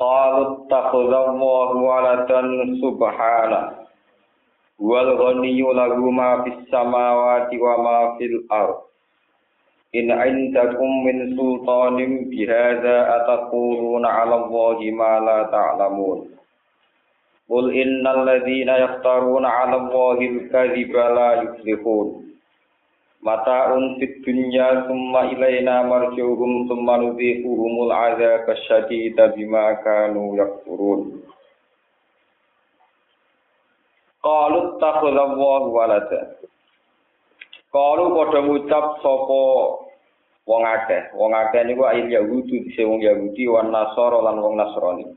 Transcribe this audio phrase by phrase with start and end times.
[0.00, 3.84] Qalu takhadallahu waladan subhana
[4.80, 8.80] wal ghaniyyu lahu ma fis samawati wa ma fil ard
[9.92, 16.32] In indakum min sultanin bihadza ataquluna 'ala Allahi ma la ta'lamun
[17.44, 22.29] Qul innal ladzina yaftaruna 'ala Allahi al-kadhiba la yuflihun
[23.20, 31.20] Mata'un fid dunya summa ilaina marji'uhum summa nudhiquhumul 'adzaba asyadida bima kanu yakfurun.
[34.24, 36.40] Qalu takhadallahu walada.
[37.68, 39.44] Qalu padha ngucap sapa
[40.48, 41.12] wong akeh.
[41.12, 45.12] Wong akeh niku ayil Yahudi dise wong Yahudi wan Nasara lan wong Nasrani.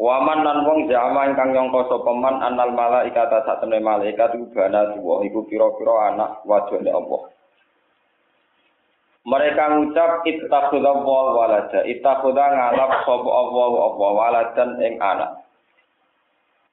[0.00, 4.96] Waman lan wong jama ingkang nyangka sapa man anal malaikat sak temne malaikat iku bana
[4.96, 7.28] tuwa iku pira-pira anak wajane Allah.
[9.28, 15.44] Mereka ngucap ittakhudha wa walada, ittakhudha ngalap sapa Allah apa waladan ing anak.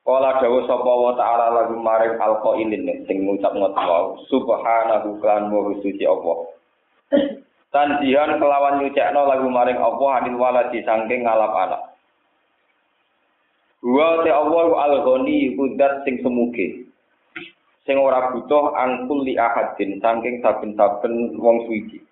[0.07, 6.07] Kala dawuh sapa wa ta'ala lagu maring alqailin sing ngucap ngoten subhanahu kan wa suci
[6.07, 6.47] Allah.
[7.75, 11.96] Tanjihan kelawan nyucekno lagu maring Allah anil waladi saking ngalap anak.
[13.87, 16.91] Wa te Allah al-ghani iku zat sing semuge.
[17.87, 22.03] Sing ora butuh angkul li ahadin saking saben-saben wong suci.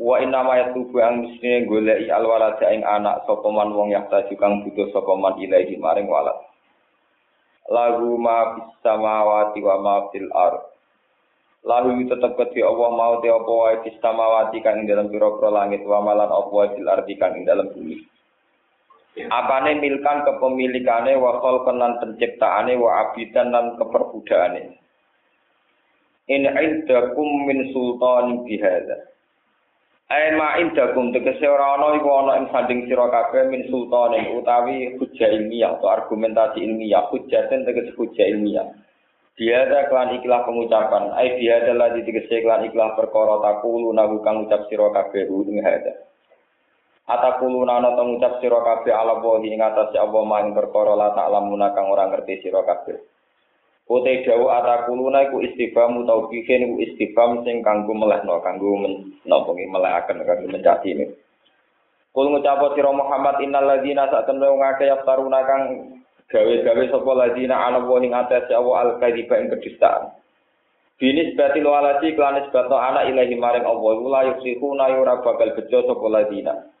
[0.00, 4.64] Wa inna ma yatubu ang mestine goleki alwalada ing anak sapa man wong yakta kang
[4.64, 6.40] butuh sapa man ilahi maring walad.
[7.68, 10.72] Lagu ma fis samawati wa ma fil ard.
[11.68, 15.84] Lalu tetep kedhi Allah mau te apa wae fis samawati kang ing dalam pira-pira langit
[15.84, 18.15] wa malan apa wae fil ardi kang ing dalam bumi.
[19.24, 24.76] Apane milkan kepemilikane wa khalqan penciptaane wa abidan lan keperbudakane
[26.28, 29.14] in indakum min sultan bihadza.
[30.06, 34.94] Ay ma indakum tegese ora ana iku ana ing sanding sira kabeh min sultanin utawi
[34.98, 38.70] hujjah ilmiah atau argumentasi ilmiah hujjaten tegese hujjah ilmiah.
[39.36, 44.48] Dia ada klan ikhlas pengucapan, dia adalah di tiga klan ikhlas perkara takulu nagu kang
[44.48, 45.92] ucap sira kabeh ing hada.
[47.06, 51.70] Atakuluna ana tong ngucap sira kabeh ala wahi ing atase Allah maing perkara la ta'lamuna
[51.70, 52.98] kang ora ngerti sira kabeh.
[53.86, 60.50] Ute dawu atakuluna iku istifham utawa iku istifham sing kanggo melehno kanggo nggih melehaken kanggo
[60.50, 61.06] mencati ini.
[62.10, 65.62] Kul ngucap sira Muhammad innal ladzina wong akeh yaftaruna kang
[66.26, 70.10] gawe-gawe sapa ladzina ala wahi ing atase Allah al-kadziba ing kedustaan.
[70.98, 76.06] Binis batil waladi klanis bato anak ilahi maring Allah la yusikhuna yura bakal bejo sapa
[76.10, 76.74] ladzina.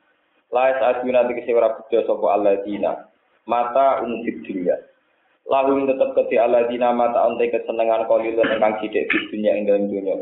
[0.54, 3.10] Lais aduna tegese ora bedo sapa alladzina.
[3.50, 4.78] Mata unfid dunya.
[5.46, 10.16] Lalu tetep kedhi alladzina mata unte kesenengan kalilo ingkang sithik di dunya ing dalem dunya.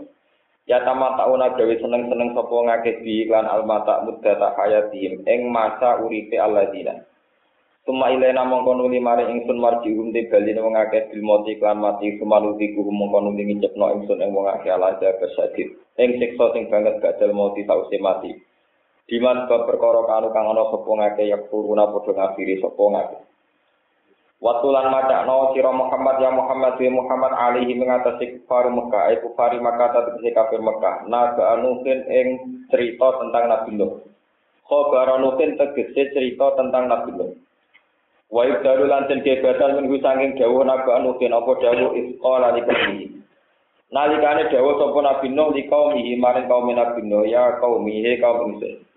[0.65, 6.41] Ya tamata una gawe seneng-seneng sapa ngakeh bi iklan almata muddata hayatihim ing masa uripe
[6.41, 7.05] alladzina.
[7.85, 12.17] Tuma ilena mongko nuli mari ingsun marji umte bali wong akeh bil mati klan mati
[12.17, 15.69] sumanuti ku mongko nuli ngicepno ingsun ing wong akeh ala jaga sadid.
[16.01, 18.33] Ing siksa sing banget gak mati sause mati.
[19.05, 23.19] Diman bab perkara kanu kang ana sapa ngake ya kuruna padha ngafiri sapa ngake.
[24.45, 29.57] Waktu lan macakno sira Muhammad ya Muhammad ya Muhammad alaihi mengatasi kufar Mekah, eh kufar
[29.57, 31.09] Mekah tegese kafir Mekah.
[31.09, 32.29] Naga anuhin ing
[32.69, 34.05] cerita tentang Nabi Nuh.
[34.69, 37.33] Khobar anuhin tegese cerita tentang Nabi Nuh.
[38.33, 43.21] Wa ibdalu lan den kebatan minggu saking dawuh naga anuhin apa dawuh isqala likani.
[43.93, 48.94] Nalikane dawuh sapa Nabi Nuh li kaumihi maring kaum Nabi Nuh ya kaumihi kaum ingsun.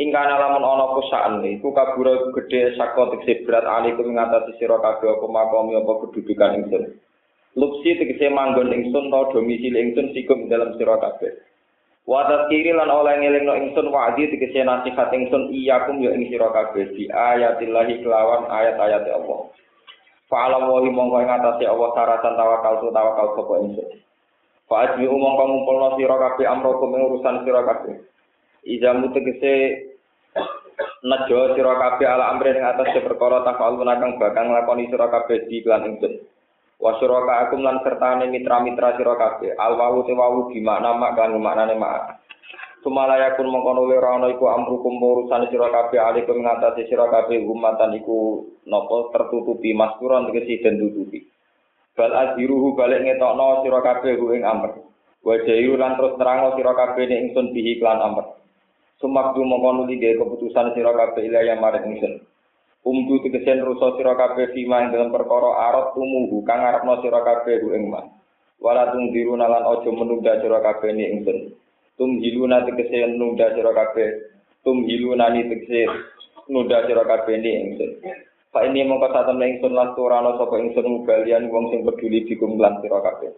[0.00, 5.26] Ingkana lamun ana kusaan iku kabura gedhe saka tegese berat alikum ngatasi sira kabeh apa
[5.28, 6.96] makomi apa kedudukan ingsun.
[7.60, 11.36] Lupsi tegese manggon ingsun ta domisili ingsun sikum dalam sira kabeh.
[12.08, 16.88] Wa kiri lan oleh ngelingno ingsun wa'di tegese nasihat ingsun iyakum ya ing sira kabeh
[16.96, 19.52] di ayatillahi kelawan ayat-ayat Allah.
[20.32, 23.88] Fa'ala wa mongko ing atase Allah saratan tawakal tu tawakal sapa ingsun.
[24.72, 28.08] Fa'ajmi mongko ngumpulno sira kabeh amrokum ing urusan sira kabeh.
[28.62, 29.52] Izamu tegese
[31.02, 35.66] nejo sira kabeh ala amre ing atas perkara tafalun kang bakal nglakoni sira kabeh di
[35.66, 36.14] lan ingsun.
[36.78, 39.54] Wa suraka akum lan sertane mitra-mitra sira kabeh.
[39.58, 42.22] Al wawu te wawu di makna mak kan maknane mak.
[42.82, 47.94] Sumalaya kun mengkono ora ana iku amrukum urusan sira kabeh alikum ngatasi sira kabeh umatan
[47.98, 51.22] iku napa tertutupi maskuran tegese den tutupi.
[51.94, 54.82] Bal aziruhu balik ngetokno sira kabeh ing amr.
[55.22, 58.42] Wa jairu lan terus terang sira kabeh ning ingsun bihi klan amr.
[59.02, 62.22] Sumakdu mengkono dige keputusan sira kabeh ilaya marang ingsun.
[62.86, 67.58] Umdu tegesen rusa sira kabeh fima ing dalam perkara arep tumuhu kang arepno sira kabeh
[67.58, 68.14] ing man.
[68.62, 71.38] Wala tungdiru nalan aja menunda sira kabeh ning ingsun.
[72.02, 74.10] tum hiluna tegese nunda sira kabeh
[74.64, 75.86] tum hiluna ni tegese
[76.48, 77.90] nunda sira kabeh ni ingsun
[78.52, 82.80] Pak ini mongko satem ingsun lan turana sapa ingsun mubalian wong sing peduli dikum lan
[82.80, 83.32] sira kabeh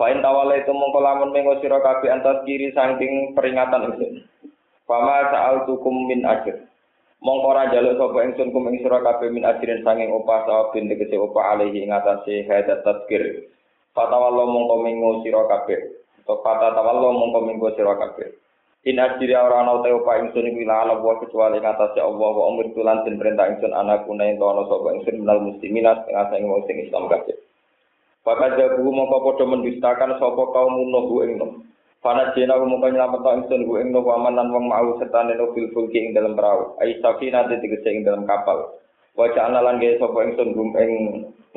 [0.00, 4.24] Fain tawala itu mongko lamun kabeh antas kiri saking peringatan ingsun
[4.88, 6.68] Fama sa'al tukum min ajr
[7.22, 8.82] Mongko ora njaluk sapa ingsun kum ing
[9.30, 13.46] min ajrin saking opah sawabin tegese opah alaihi ing atase hadat tazkir
[13.94, 18.30] Fatawallah mongko mengo sira kabeh Sopata tawallo mongko minggo sira kabeh.
[18.86, 23.06] In ajiri ora ana te upa ingsun iku ila kecuali ngatasé Allah wa umur tulan
[23.06, 26.82] den perintah ingsun anak kuna ing tono sapa ingsun minal muslimin setengah sing wong sing
[26.82, 27.34] Islam kabeh.
[28.22, 31.66] Maka jabu mongko padha mendustakan sapa kaum nuhu ing nom.
[31.98, 35.66] Pana jena mongko nyelamet ingsun ku ing nuh aman lan wong mau sertane no fil
[35.74, 36.78] fulki ing dalam perahu.
[36.78, 38.78] Ai safina tegese ing dalam kapal.
[39.18, 40.90] Wa ja'alna lan gawe sapa ingsun gum ing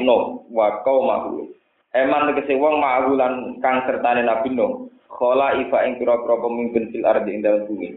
[0.01, 1.53] nuh wa qaumahu.
[1.93, 4.89] Eman tegese wong ma'ahulan kang sertane Nabi Nuh.
[5.05, 7.93] Khala ifa ing pira-pira pemimpin fil ardi ing dalem bumi.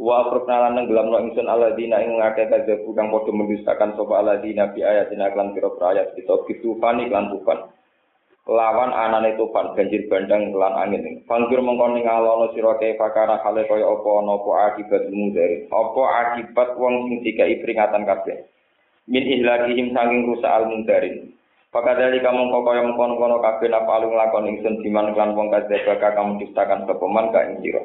[0.00, 5.28] Wa proknalan nenggelamno ingsun alladzina ing ngake kadhebu kang padha mendustakan sapa alladzina bi ayatina
[5.36, 7.68] lan pira-pira ayat kita bitufani lan tufan.
[8.48, 11.20] Lawan anane tufan banjir bandang lan angin.
[11.28, 12.08] Pangkir mengkon ning
[12.56, 15.68] sira kae pakara kale kaya apa ana apa akibat mudari.
[15.68, 18.48] Apa akibat wong sing dikai peringatan kabeh.
[19.04, 21.28] Min ihlakihim saking rusak al mundarin.
[21.68, 26.40] Pakadali kamu kok kaya mengkono-kono kabeh napa alung lakon ingsun diman klan wong kadzeba kamu
[26.40, 27.84] ciptakan sapa man ka ing sira.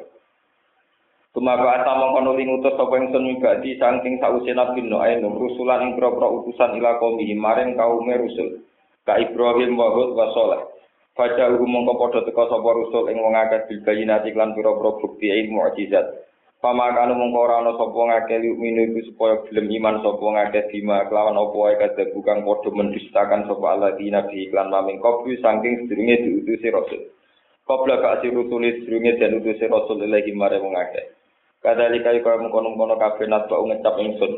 [1.36, 6.00] Tumaba asa mengkono ling utus sapa ingsun mibadi saking sause nabi no ayo rusulan ing
[6.00, 8.64] pro-pro utusan ila kaum maring kaum rusul.
[9.04, 10.64] Ka Ibrahim wa Hud wa Saleh.
[11.12, 15.60] Fajar ugu mongko padha teka sapa rusul ing wong akeh bilbayinati lan pira-pira bukti ilmu
[15.60, 16.24] mukjizat.
[16.64, 21.36] Pamakanu mongko ora ana sapa ngakeh minu iku supaya gelem iman sapa ngakeh bima kelawan
[21.36, 26.72] apa wae kadhe bukan padha mendustakan sapa alladzina bi iklan maming kopi saking sedurunge diutusi
[26.72, 27.00] rasul.
[27.68, 31.12] Qabla ka asirusuli sedurunge den utusi rasul ilahi mare wong akeh.
[31.60, 34.32] Kadalika kaya mengkono-kono kabeh natba ngecap ingsun.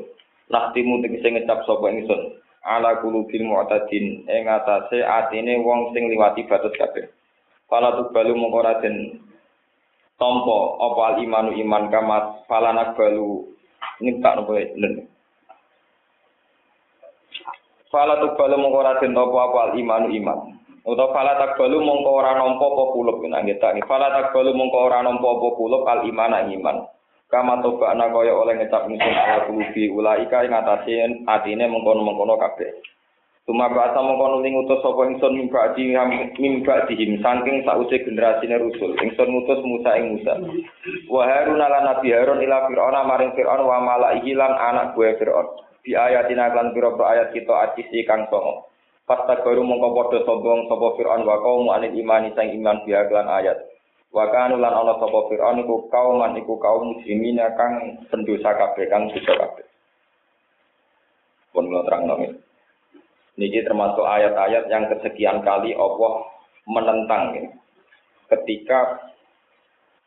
[0.50, 2.35] Naktimu tegese ngecap sapa ingsun.
[2.66, 7.06] Ala kulubil mu'tadin ing atase atine wong sing liwati batas kabeh.
[7.70, 9.22] Fala tubalu mongko raden
[10.18, 13.46] tompo apa al imanu iman kamat falana balu
[14.22, 15.06] tak nopo len
[17.92, 20.38] fala tu balu mongko ora den apa al imanu iman.
[20.86, 24.78] Utawa fala tak balu mongko ora nampa apa kulup nggih tak fala tak balu mongko
[24.90, 26.76] ora nampa apa kulup al iman iman
[27.26, 32.70] kama toba ana kaya oleh ngecap ingsun ala kulubi ulaika ing atase atine mengkono-mengkono kabeh
[33.46, 35.94] Tuma bahasa mengkono ning utus sapa ingsun mimba di
[36.43, 38.90] mimba dihim saking sause generasine rusul.
[38.99, 40.34] Ingsun ngutus Musa ing Musa.
[41.06, 45.62] Wa Harun ala Nabi Harun ila Fir'aun maring Fir'aun wa malaihi lan anak gue Fir'aun.
[45.87, 48.67] Di ayatina lan pira ayat kita atisi kang songo.
[49.06, 53.62] Pasta baru mongko padha sombong sapa Fir'aun wa kaum anil imani sang iman biha ayat.
[54.14, 59.11] Wa kanu lan ana sapa Fir'aun iku kauman iku kaum muslimin kang pendosa kabeh kang
[59.11, 59.67] dosa kabeh.
[61.51, 62.29] Pun terang nami.
[63.36, 66.25] Ini termasuk ayat-ayat yang kesekian kali Allah
[66.65, 67.51] menentang ini.
[68.32, 69.13] Ketika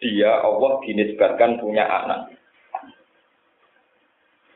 [0.02, 2.34] dia Allah dinisbatkan punya anak.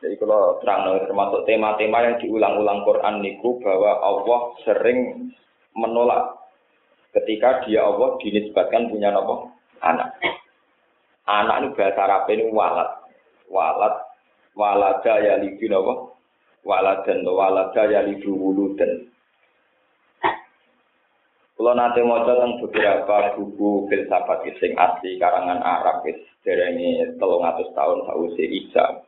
[0.04, 5.32] Jadi kalau terang termasuk tema-tema yang diulang-ulang Quran niku bahwa Allah sering
[5.78, 6.43] menolak
[7.14, 9.54] ketika dia Allah dinisbatkan punya apa?
[9.84, 10.10] anak.
[11.24, 12.90] Anak ini bahasa Arab ini walat.
[13.48, 13.96] Walat
[14.58, 16.14] walada ya libi apa?
[16.64, 19.12] waladan walada ya lidu wuludan.
[21.54, 26.04] Kalau nanti mau tentang beberapa buku filsafat sing asli karangan Arab
[26.44, 29.06] dari ini telung atus tahun sausi Isa.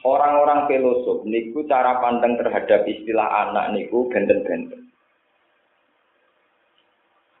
[0.00, 4.88] Orang-orang filosof niku cara pandang terhadap istilah anak niku benten-benten.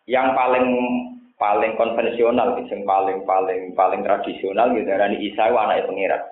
[0.04, 0.66] Yang paling
[1.40, 6.22] paling konvensional, yang paling paling paling tradisional gitu darani Isa anak pengirat.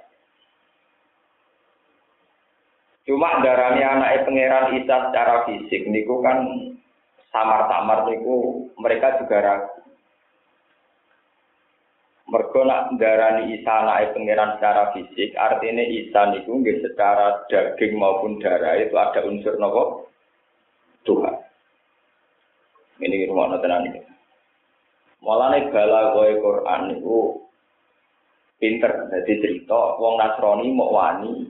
[3.08, 6.44] Cuma darahnya anak pangeran Isa secara fisik niku kan
[7.32, 9.77] samar-samar niku mereka juga ragu.
[12.28, 18.36] Mergo nak darani Isa anak pangeran secara fisik, artinya Isa niku nggih secara daging maupun
[18.36, 20.12] darah itu ada unsur nopo
[21.08, 21.32] Tuhan.
[23.00, 24.04] Ini rumah tenan ini.
[25.24, 27.40] Mulane balagoe Quran niku
[28.60, 31.48] pinter dadi cerita wong Nasrani mau wani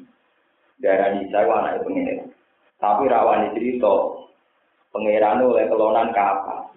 [0.78, 2.30] darani Isa ku anake pengen.
[2.78, 3.92] Tapi ra wani cerita
[4.94, 6.70] pangeran oleh kelonan kapal.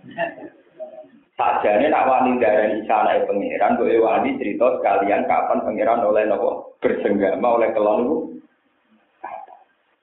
[1.42, 6.78] Sajane nak wani darani Isa anake pangeran kok wani cerita sekalian kapan pangeran oleh nopo
[6.78, 8.18] bersenggama oleh kelon itu.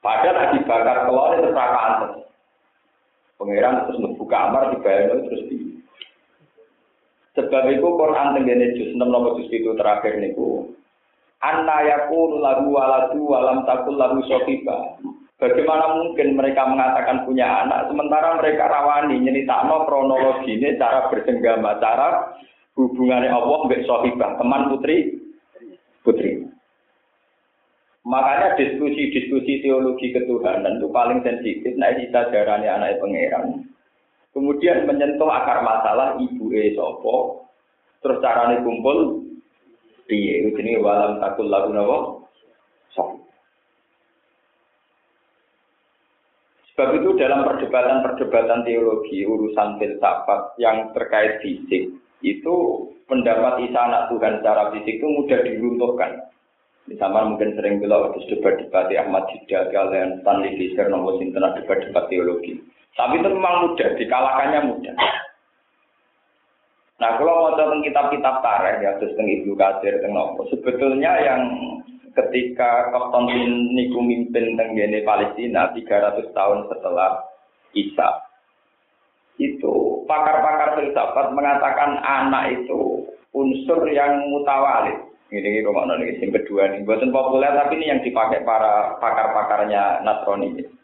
[0.03, 2.27] Padahal lagi bakar kelon itu terus
[3.39, 5.79] Pangeran terus membuka kamar dibayar terus di
[7.39, 10.75] Sebab itu Quran tenggene juz 6 nomor juz itu terakhir niku.
[11.39, 14.99] Anna yakun lagu waladu walam takul lagu sofiba.
[15.39, 22.35] Bagaimana mungkin mereka mengatakan punya anak sementara mereka rawani nyeritakno kronologi ini cara bersenggama, cara
[22.75, 25.15] hubungannya Allah mbek sohibah, teman putri
[26.03, 26.43] putri.
[28.03, 31.71] Makanya diskusi-diskusi teologi ketuhanan itu paling sensitif.
[31.79, 33.69] Nah, kita jarani anak pangeran.
[34.35, 37.47] Kemudian menyentuh akar masalah ibu e sopo,
[38.03, 39.23] terus carane kumpul
[40.11, 42.18] piye jenis walam takul lagu nawa
[46.79, 51.91] Sebab itu dalam perdebatan-perdebatan teologi urusan filsafat yang terkait fisik
[52.23, 52.55] itu
[53.11, 56.31] pendapat Isa anak Tuhan secara fisik itu mudah diruntuhkan.
[56.87, 62.63] Misalnya mungkin sering bilang ada debat-debat Ahmad Hidayat kalian Stanley Fisher nomor sinten debat-debat teologi.
[62.95, 64.95] Tapi itu memang mudah, dikalahkannya mudah.
[67.03, 71.43] Nah, kalau mau tentang kitab-kitab tareh, ya, terus tentang Ibnu tentang sebetulnya yang
[72.15, 77.25] ketika Konstantin niku mimpin tenggene Palestina 300 tahun setelah
[77.77, 78.09] Isa,
[79.37, 84.97] itu pakar-pakar filsafat mengatakan anak itu unsur yang mutawalid.
[85.29, 90.01] Ini ini rumah ini yang kedua nih, buatan populer tapi ini yang dipakai para pakar-pakarnya
[90.01, 90.79] Nasrani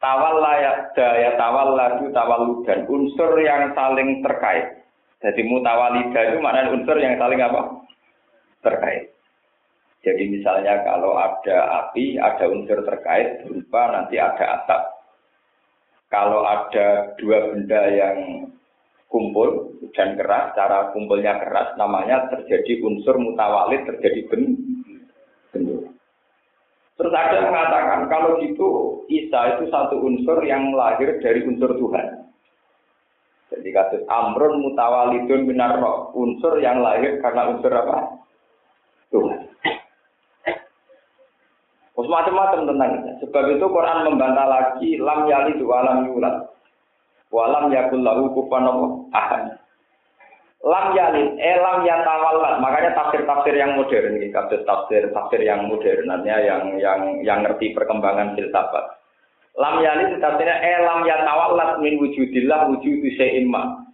[0.00, 4.84] tawal layak daya tawal laju tawal dan unsur yang saling terkait.
[5.24, 7.82] Jadi mutawalida itu mana unsur yang saling apa?
[8.60, 9.15] Terkait.
[10.06, 14.82] Jadi misalnya kalau ada api, ada unsur terkait berupa nanti ada atap.
[16.06, 18.46] Kalau ada dua benda yang
[19.10, 25.90] kumpul dan keras, cara kumpulnya keras, namanya terjadi unsur mutawalid, terjadi bentuk.
[26.96, 32.30] Terus ada mengatakan kalau gitu Isa itu satu unsur yang lahir dari unsur Tuhan.
[33.50, 35.82] Jadi kasus Amrun mutawalidun minar
[36.14, 38.22] unsur yang lahir karena unsur apa?
[39.10, 39.46] Tuhan.
[41.96, 43.10] Terus macam-macam tentang itu.
[43.24, 46.36] Sebab itu Quran membantah lagi lam yali dua lam yulat.
[47.32, 48.68] Walam yakul lahu kupan
[49.10, 49.58] ahad
[50.66, 52.58] lam yalid, eh lam yatawallat.
[52.58, 58.98] Makanya tafsir-tafsir yang modern ini, tafsir-tafsir yang modern, artinya yang yang yang ngerti perkembangan filsafat.
[59.56, 63.86] Lam yalid tafsirnya eh lam yatawallat min wujudillah wujudu syai'in ma.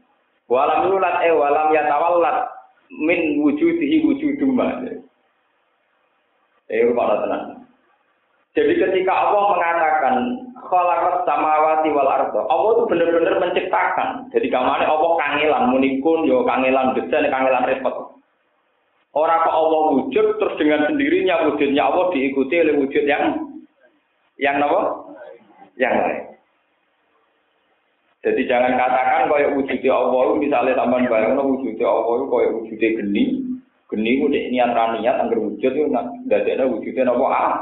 [0.48, 2.50] Walam yulat eh walam yatawallat
[2.88, 4.80] min wujudihi wujudum ma.
[6.72, 7.61] Eh, rumah tenang.
[8.52, 10.14] Jadi ketika Allah mengatakan
[10.60, 14.28] khalaqas samawati wal arda, Allah itu benar-benar menciptakan.
[14.28, 18.12] Jadi kamane Allah kangelan munikun yo kangelan desain kangelan repot.
[19.16, 23.40] Orang kok Allah wujud terus dengan sendirinya wujudnya Allah diikuti oleh wujud yang
[24.36, 24.80] yang apa?
[25.80, 26.22] Yang lain.
[28.22, 33.24] Jadi jangan katakan kaya wujudnya Allah misalnya sampean bayangno wujudnya Allah kaya wujudnya geni.
[33.88, 35.88] Geni ku niat ra niat anggar wujud yo
[36.28, 37.52] ndadekne wujudnya napa ah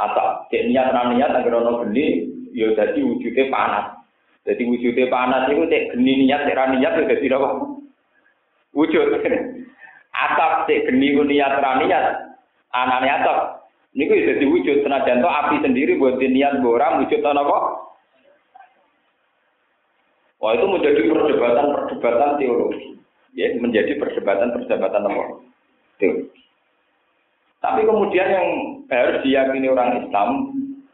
[0.00, 2.24] atau cek niat ra niat agar ono geni
[2.56, 4.00] ya dadi wujude panas.
[4.48, 7.48] Jadi wujude panas itu cek geni niat cek niat ya dadi apa?
[8.72, 9.06] Wujud.
[10.16, 12.04] Atap cek geni niat ra niat
[12.72, 13.38] anane atap.
[13.92, 17.58] Niku ya dadi wujud senajan to api sendiri buat niat orang wujud apa?
[20.40, 22.96] Wah itu menjadi perdebatan-perdebatan teologi.
[23.36, 25.22] Ya, menjadi perdebatan-perdebatan apa?
[26.00, 26.40] Teologi.
[27.60, 28.48] Tapi kemudian yang
[28.90, 30.30] harus diyakini orang Islam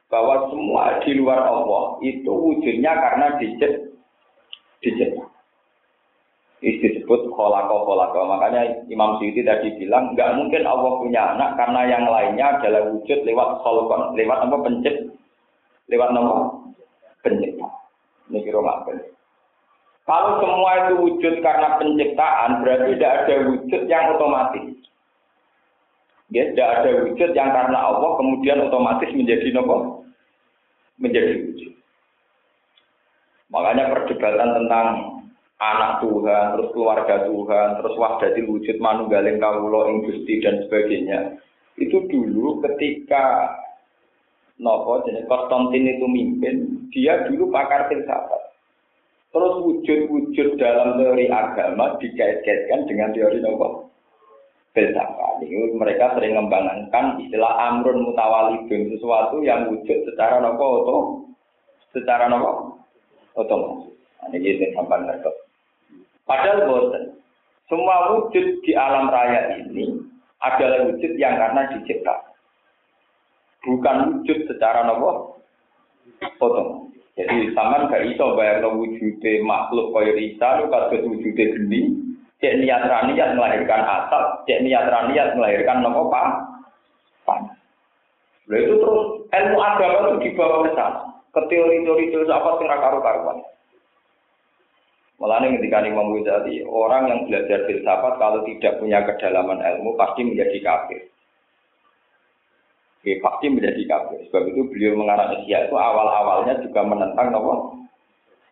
[0.06, 3.90] bahwa semua di luar Allah itu wujudnya karena dijet
[4.84, 5.18] dijet.
[6.64, 8.20] Itu disebut kolako kolako.
[8.32, 13.18] Makanya Imam Syuuti tadi bilang nggak mungkin Allah punya anak karena yang lainnya adalah wujud
[13.26, 14.96] lewat kolkon, lewat apa pencet,
[15.92, 16.48] lewat nama
[17.20, 17.68] pencipta.
[18.26, 18.58] Ini kira
[20.06, 24.86] Kalau semua itu wujud karena penciptaan, berarti tidak ada wujud yang otomatis.
[26.34, 30.02] Ya, tidak ada wujud yang karena Allah kemudian otomatis menjadi nopo
[30.98, 31.72] menjadi wujud.
[33.54, 34.86] Makanya perdebatan tentang
[35.62, 41.38] anak Tuhan, terus keluarga Tuhan, terus wahdatil wujud manunggaling kawula ing Gusti dan sebagainya.
[41.78, 43.54] Itu dulu ketika
[44.58, 48.42] nopo jenis Konstantin itu mimpin, dia dulu pakar filsafat.
[49.30, 53.85] Terus wujud-wujud dalam teori agama dikait-kaitkan dengan teori nopo
[54.76, 55.40] filsafat.
[55.40, 60.96] Ini mereka sering mengembangkan istilah amrun mutawalidun sesuatu yang wujud secara nopo oto,
[61.96, 62.76] secara nopo
[63.32, 63.96] otomatis.
[64.20, 65.32] Nah, ini yang sampai ngerti.
[66.28, 67.04] Padahal boten.
[67.66, 69.96] Semua wujud di alam raya ini
[70.44, 72.36] adalah wujud yang karena dicipta.
[73.64, 75.40] Bukan wujud secara nopo
[76.36, 77.00] otomatis.
[77.16, 82.05] Jadi sama gak iso bayar wujudnya makhluk kaya Isa, lu kados wujudnya geni,
[82.40, 86.28] cek niat raniat melahirkan atap, cek niat raniat melahirkan nopo pak.
[88.46, 89.00] Lalu itu terus
[89.34, 91.02] ilmu agama itu dibawa ke sana,
[91.34, 93.42] ke teori-teori filsafat yang karu-karuan.
[95.16, 100.22] Malah ini ketika Imam Ghazali, orang yang belajar filsafat kalau tidak punya kedalaman ilmu pasti
[100.22, 101.00] menjadi kafir.
[103.00, 104.20] Oke, pasti menjadi kafir.
[104.28, 107.80] Sebab itu beliau mengarang Isya itu awal-awalnya juga menentang nopo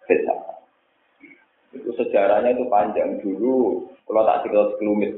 [0.08, 0.53] filsafat.
[1.74, 3.90] Itu sejarahnya itu panjang dulu.
[4.06, 5.12] Kalau tak cerita sekelumit.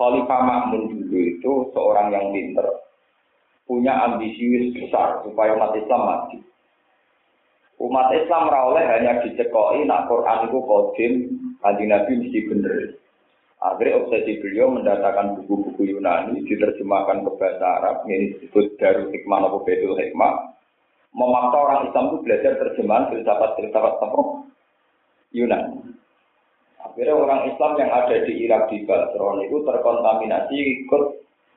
[0.00, 2.64] Khalifah Makmun dulu itu seorang yang pinter.
[3.68, 6.38] Punya ambisius besar supaya umat Islam mati.
[7.80, 11.12] Umat Islam rawleh hanya dicekoi nak Quran itu kodim,
[11.64, 13.00] kanji Nabi mesti bener.
[13.60, 19.60] Akhirnya obsesi beliau mendatangkan buku-buku Yunani, diterjemahkan ke bahasa Arab, ini disebut Darul Hikmah atau
[19.68, 20.32] Bedul Hikmah.
[21.12, 24.20] Memaksa orang Islam itu belajar terjemahan filsafat-filsafat apa?
[25.30, 25.90] Yunani.
[26.80, 31.04] Akhirnya orang Islam yang ada di Irak di Basron itu terkontaminasi ikut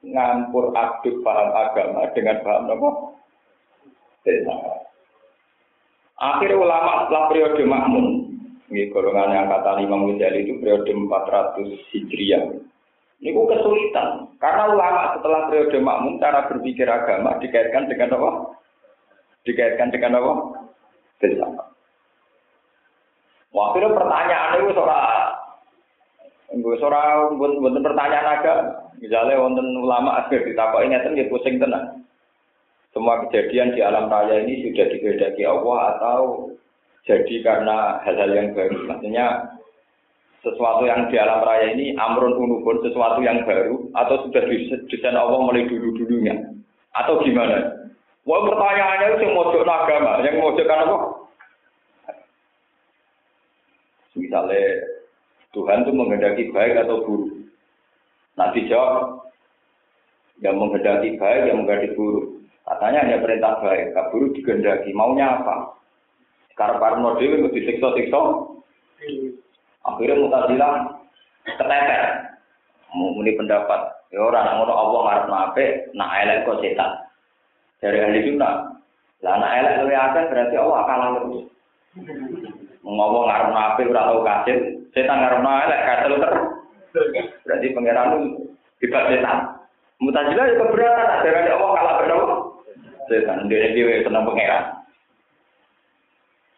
[0.04, 2.90] ngampur aduk paham agama dengan paham apa?
[6.24, 8.08] Akhirnya ulama setelah periode Makmun,
[8.72, 12.44] ini golongan yang kata Imam Ghazali itu periode 400 Hijriah.
[13.24, 18.32] Ini kesulitan, karena ulama setelah periode Makmun cara berpikir agama dikaitkan dengan apa?
[19.44, 20.34] Dikaitkan dengan apa?
[21.20, 21.53] Filsafat.
[23.54, 25.32] Wah, akhirnya pertanyaan itu seorang
[26.54, 28.94] Gue seorang buat pertanyaan agama.
[29.02, 32.04] Misalnya wonten ulama akhir ditakoki ngeten nggih pusing tenang
[32.94, 36.54] semua kejadian di alam raya ini sudah dikehendaki Allah atau
[37.10, 38.86] jadi karena hal-hal yang baru.
[38.86, 39.26] Maksudnya
[40.46, 45.42] sesuatu yang di alam raya ini amrun unubun sesuatu yang baru atau sudah didesain Allah
[45.42, 46.38] mulai dulu-dulunya
[46.94, 47.82] atau gimana?
[48.24, 50.98] Wah pertanyaannya itu yang mojok agama, yang mojokkan apa?
[54.34, 54.82] Misalnya
[55.54, 57.46] Tuhan itu menghendaki baik atau buruk.
[58.34, 59.30] Nanti jawab,
[60.42, 62.42] yang menghendaki baik, yang menghendaki buruk.
[62.66, 64.90] Katanya hanya perintah baik, kabur digendaki.
[64.98, 65.78] Maunya apa?
[66.50, 68.22] Sekarang para dewi itu disiksa-siksa.
[69.86, 70.98] Akhirnya mutazilah
[71.46, 72.34] keteter.
[72.90, 73.86] Muni pendapat.
[74.10, 76.92] Ya orang ngono Allah ngarep nape, nak elek kok setan.
[77.86, 78.82] Dari ahli sunnah.
[79.22, 81.46] Lah nak elek luwih akeh berarti Allah kalah terus.
[82.84, 84.58] Ngomong ngarep nape ora tau kasil,
[84.92, 86.44] setan ngarep elek kasil terus.
[87.48, 88.08] Berarti pangeran
[88.80, 89.38] itu setan.
[90.04, 92.36] Mutazilah itu keberatan, dari Allah kalah berapa?
[93.08, 94.84] setan dia dia senang pangeran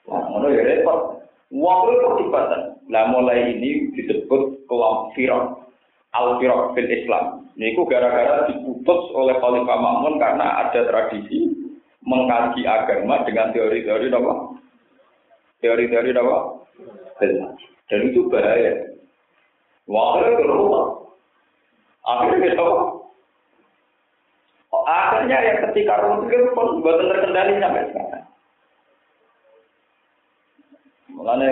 [0.06, 1.18] Wah, ngono ya repot.
[1.50, 2.78] Wong itu pertibatan.
[2.94, 5.66] Nah mulai ini disebut kelompok firok.
[6.14, 7.50] Al firok fil Islam.
[7.58, 11.50] Niku gara-gara diputus oleh Khalifah Makmun karena ada tradisi
[12.06, 14.34] mengkaji agama dengan teori-teori apa?
[15.66, 16.38] Teori-teori apa?
[17.90, 18.86] Dan itu bahaya.
[19.90, 21.10] Wah, itu rumah.
[22.06, 22.66] Akhirnya kita
[24.86, 25.98] Akhirnya ya ketika
[26.30, 28.26] itu pun buat terkendali sampai sekarang.
[31.10, 31.50] Mulanya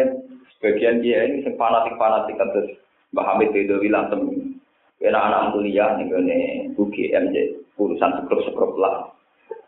[0.53, 2.77] sebagian dia ini fanatik fanatik terus
[3.09, 4.61] Mbah Hamid itu bilang temen,
[5.01, 9.09] karena anak kuliah nih UGM jadi urusan sekrup sekrup lah.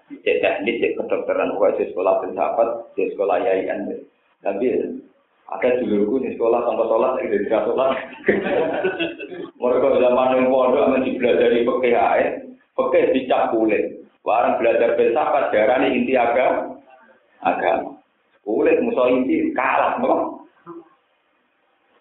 [0.05, 4.05] Jadi teknik, jadi kedokteran, pokoknya sekolah filsafat, sekolah yayan.
[4.43, 4.65] Tapi
[5.45, 7.91] ada duluku di sekolah tanpa sholat, tidak tidak sholat.
[9.61, 12.45] Mereka zaman yang pondok masih belajar di PKH,
[12.75, 14.03] Oke, dicap kulit.
[14.27, 16.75] Warang belajar filsafat darah ini inti agama.
[17.39, 17.95] Agama.
[18.43, 20.43] Kulit musuh inti kalah, no?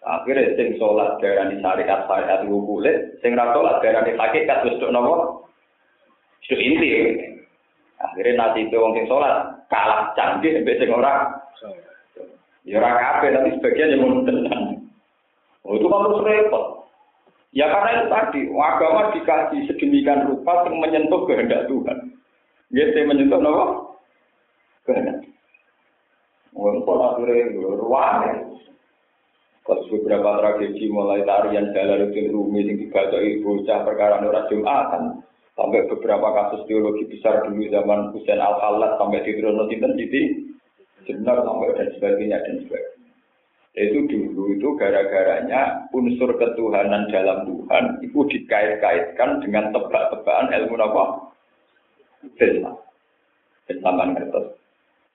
[0.05, 4.67] Akhirnya sing sholat darah di syariat syariat itu kulit, sing ra sholat darah di hakikat
[4.67, 5.47] terus dok nopo.
[6.43, 6.89] Itu inti.
[8.03, 11.39] Akhirnya nanti itu wong sing sholat kalah canggih sampai sing ora.
[12.65, 14.25] Ya ora kabeh tapi sebagian yang mau
[15.65, 16.65] Oh, itu kan terus repot.
[17.49, 22.13] Ya karena itu tadi, agama dikaji sedemikian rupa yang menyentuh kehendak Tuhan.
[22.69, 23.65] Ya, saya menyentuh apa?
[24.85, 25.25] Kehendak.
[27.15, 28.35] Akhirnya ruang ya.
[29.65, 35.25] Pas beberapa tragedi mulai tarian itu rumi yang dibaca ibu bocah perkara nurah jumatan
[35.57, 40.21] sampai beberapa kasus teologi besar dulu zaman Husain al khalat sampai di Trono Tinten jadi
[41.05, 43.11] benar sampai dan sebagainya dan sebagainya.
[43.75, 51.03] Itu dulu itu gara-garanya unsur ketuhanan dalam Tuhan itu dikait-kaitkan dengan tebak-tebakan ilmu apa?
[52.39, 52.75] Islam.
[53.67, 54.55] Islam kertas.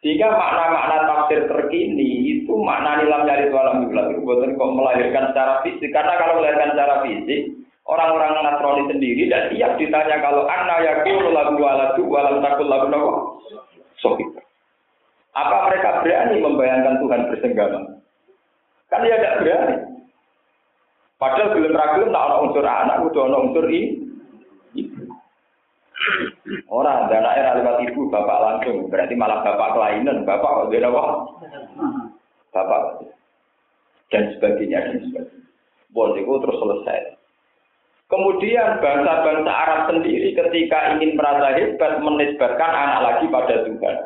[0.00, 5.54] Sehingga makna-makna tafsir terkini itu makna nilam nyari tualam bulan itu buatan kok melahirkan secara
[5.60, 5.92] fisik.
[5.92, 7.40] Karena kalau melahirkan secara fisik,
[7.84, 13.12] orang-orang Nasrani sendiri dan siap ditanya kalau anna yakul lagu waladu walam takul lagu nawa.
[14.00, 14.29] Sohib.
[15.30, 17.80] Apa mereka berani membayangkan Tuhan bersenggama?
[18.90, 19.76] Kan dia tidak berani.
[21.20, 24.00] Padahal belum ragu tak ada unsur anak, udah ada unsur ini.
[26.72, 31.02] Orang dan era lewat ibu bapak langsung berarti malah bapak kelainan bapak kok dia apa?
[32.56, 32.82] Bapak
[34.08, 35.44] dan sebagainya dan sebagainya.
[35.92, 37.00] Boleh itu terus selesai.
[38.10, 43.96] Kemudian bangsa-bangsa Arab sendiri ketika ingin merasa hebat menisbatkan anak lagi pada Tuhan.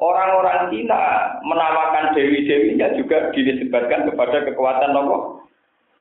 [0.00, 5.44] Orang-orang Cina menamakan dewi-dewinya juga dinisbatkan kepada kekuatan Allah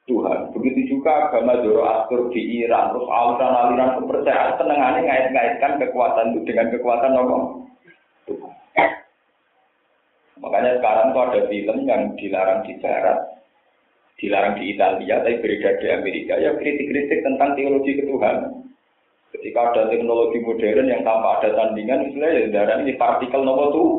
[0.07, 0.55] Tuhan.
[0.55, 7.13] Begitu juga agama Zoroaster di Iran, terus aliran-aliran kepercayaan senengannya ngait-ngaitkan kekuatan itu dengan kekuatan
[7.13, 7.41] Allah
[8.23, 8.53] Tuhan.
[10.39, 13.19] Makanya sekarang tuh ada film yang dilarang di Barat,
[14.15, 18.58] dilarang di Italia, tapi beredar di Amerika, ya kritik-kritik tentang teologi ketuhanan.
[19.39, 23.89] Ketika ada teknologi modern yang tanpa ada tandingan, misalnya ya darah ini partikel nopo tuh,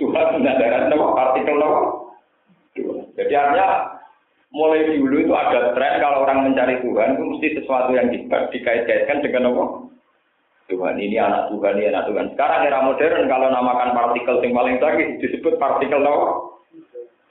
[0.00, 1.82] Tuhan darah nopo partikel nopo.
[3.14, 4.00] Jadi artinya
[4.54, 9.52] mulai dulu itu ada tren kalau orang mencari Tuhan itu mesti sesuatu yang dikait-kaitkan dengan
[9.52, 9.64] apa?
[10.72, 12.26] Tuhan ini anak Tuhan ini anak Tuhan.
[12.32, 16.28] Sekarang era modern kalau namakan partikel yang paling canggih disebut partikel apa?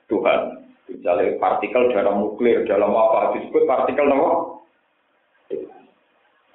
[0.05, 0.39] Tuhan.
[0.85, 4.29] Misalnya partikel dalam nuklir, dalam apa disebut partikel apa?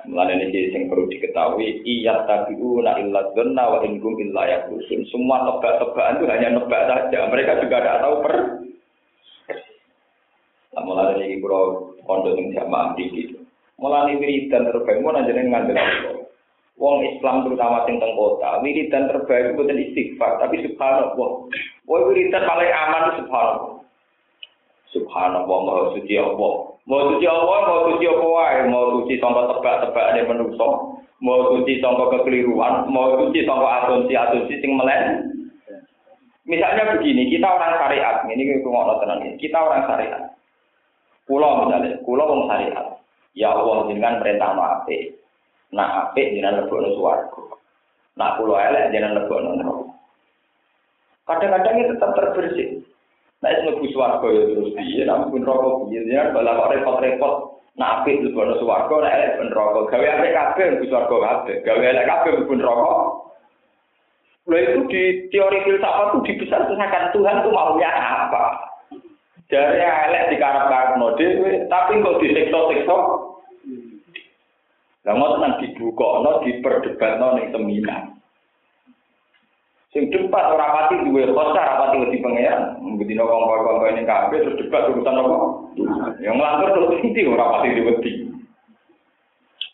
[0.06, 4.70] Mulai ini yang perlu diketahui, iya tabiu na illa dhanna wa ingkum illa.
[5.10, 7.26] Semua tebak-tebakan itu hanya nebak saja.
[7.26, 8.34] Mereka juga tidak tahu per.
[10.78, 13.34] Nah, mulai ini kalau kondok yang jamaah di
[13.78, 16.26] Mulai wiridan terbaik, mau nanya dengan ngandel
[16.78, 21.30] Wong Islam terutama teng kota, wiridan terbaik bukan istighfar, tapi subhanallah.
[21.90, 23.74] Wong wiridan paling aman itu subhanallah.
[24.94, 26.77] Subhanallah, maha suci Allah.
[26.88, 30.68] Mau suci Allah, mau suci apa wae, mau suci sangka tebak-tebakane manusa,
[31.20, 35.28] mau suci sangka kekeliruan, mau suci sangka asumsi-asumsi sing melen.
[36.48, 40.32] Misalnya begini, kita orang syariat, ini tenan ini, kita orang syariat.
[41.28, 42.86] Pulau misalnya, pulau orang syariat.
[43.36, 45.12] Ya Allah dengan perintah ape.
[45.76, 47.44] Nah ape jenengan lebokno swarga.
[48.16, 49.86] Nah pulau elek jenengan lebokno neraka.
[51.28, 52.68] Kadang-kadang itu tetap terbersih.
[53.38, 57.34] Nah, itu lebih suarga ya terus dia, namun pun rokok dia, kalau kok repot-repot,
[57.78, 61.56] nah apik itu bono suarga, nah elek pun rokok, gawe apik kabeh lebih suarga kabeh,
[61.62, 62.98] gawe elek kabeh pun rokok.
[64.48, 68.44] Lalu itu di teori filsafat itu dibesar-besarkan Tuhan itu maunya apa?
[69.46, 72.98] Dari elek di karap-karap dewe, tapi kok disiksa-siksa.
[75.06, 78.17] Lah mau tenang dibuka, no, diperdebat, no, ning seminar.
[79.88, 82.76] Sing debat ora pati duwe khosa ora pati wedi pangeran.
[83.00, 85.36] Bedino kongko-kongko ini kabeh terus debat urusan apa?
[86.20, 88.12] Yang ngelantur terus inti ora pati wedi.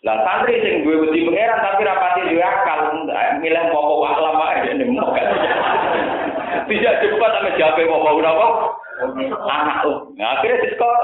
[0.07, 2.81] Lah santri sing duwe wedi pangeran tapi ora pati duwe akal,
[3.42, 5.11] milih popo aklam ae dene mau.
[6.70, 8.46] Tidak debat sama jape popo apa?
[9.50, 10.14] Anak lu.
[10.14, 10.94] Nah, akhirnya diskor.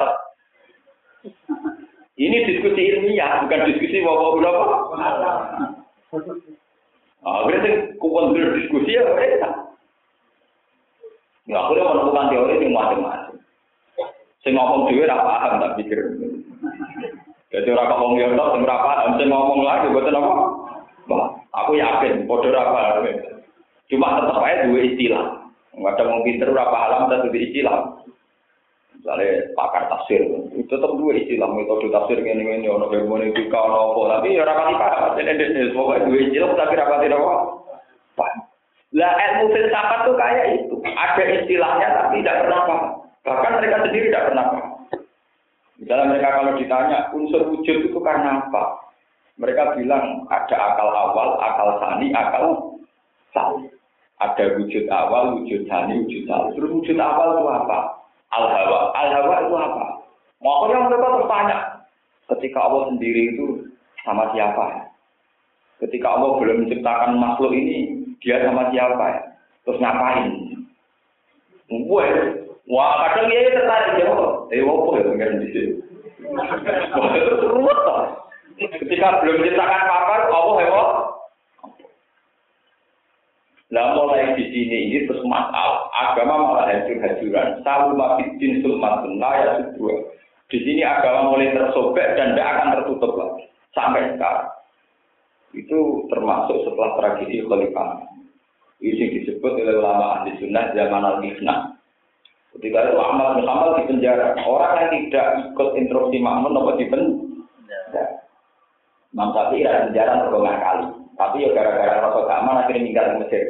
[2.14, 4.62] Ini diskusi ilmiah, bukan diskusi popo apa?
[7.20, 9.48] Nah, berarti kumpul diskusi ya mereka.
[11.44, 13.34] Nggak boleh menemukan teori yang macam-macam.
[14.40, 15.98] Saya ngomong juga tidak paham, tak pikir.
[17.50, 19.08] Jadi orang ngomong ya tak, saya paham.
[19.18, 20.32] Saya ngomong lagi, buat apa?
[21.60, 23.04] Aku yakin, bodoh apa?
[23.90, 25.24] Cuma tetap aja dua istilah.
[25.76, 28.00] Nggak ada mau pinter, berapa alam, satu istilah.
[29.00, 30.20] Misalnya pakar tafsir
[30.52, 34.00] itu tetap dua istilah metode tafsir ini ini ono hermeneutika ono apa.
[34.20, 37.34] Tapi ya rapati paham jadi ini semua dua istilah tapi rapati apa.
[38.20, 38.38] Paham.
[38.92, 40.74] Lah ilmu filsafat tuh kayak itu.
[40.84, 42.92] Ada istilahnya tapi tidak pernah paham.
[43.24, 44.70] Bahkan mereka sendiri tidak pernah paham.
[45.80, 48.64] Misalnya mereka kalau ditanya unsur wujud itu karena apa?
[49.40, 52.76] Mereka bilang ada akal awal akal sani akal
[53.32, 53.72] sani.
[54.20, 56.52] Ada wujud awal wujud sani wujud sani.
[56.52, 57.99] Terus wujud awal itu apa
[58.30, 58.94] Al-Hawa.
[58.94, 59.84] Al-Hawa itu apa?
[60.40, 61.58] Makanya mereka bertanya.
[62.30, 63.46] Ketika Allah sendiri itu
[64.06, 64.86] sama siapa?
[65.82, 69.34] Ketika Allah belum menciptakan makhluk ini, dia sama siapa?
[69.66, 70.30] Terus ngapain?
[71.70, 72.06] Gue,
[72.70, 74.10] wah kadang dia tertarik ya,
[74.50, 75.72] eh apa ya pengen di sini?
[78.58, 80.88] Ketika belum menciptakan apa, Allah hewan.
[83.70, 87.60] Lah mulai di sini ini terus masalah agama malah hancur-hancuran.
[87.60, 89.94] Salu mafidin sulmatun ya dua.
[90.50, 94.50] Di sini agama mulai tersobek dan tidak akan tertutup lagi sampai sekarang.
[95.54, 98.06] Itu termasuk setelah tragedi Khalifah.
[98.80, 101.76] Ini disebut oleh ulama ahli sunnah zaman al-Ifnah.
[102.56, 104.34] Ketika itu Ahmad bin di penjara.
[104.42, 108.04] Orang yang tidak ikut instruksi Makmun apa di penjara.
[109.14, 110.86] Imam Syafi'i di penjara berulang kali.
[111.14, 113.44] Tapi ya gara-gara rasa keamanan akhirnya tinggal di Mesir.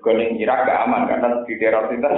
[0.00, 2.08] Gunung Irak gak aman karena di daerah itu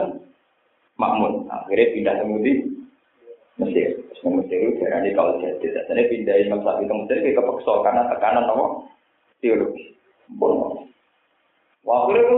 [0.96, 1.44] Makmun.
[1.52, 3.88] Akhirnya pindah ke Mesir.
[4.00, 5.66] Terus ke Mesir itu daerahnya kalau jadi.
[5.84, 8.64] Jadi pindah Imam Syafi'i ke Mesir ke kepeksa karena tekanan apa?
[9.44, 9.92] Teologi.
[10.40, 10.88] Bono.
[11.86, 12.36] Waktu itu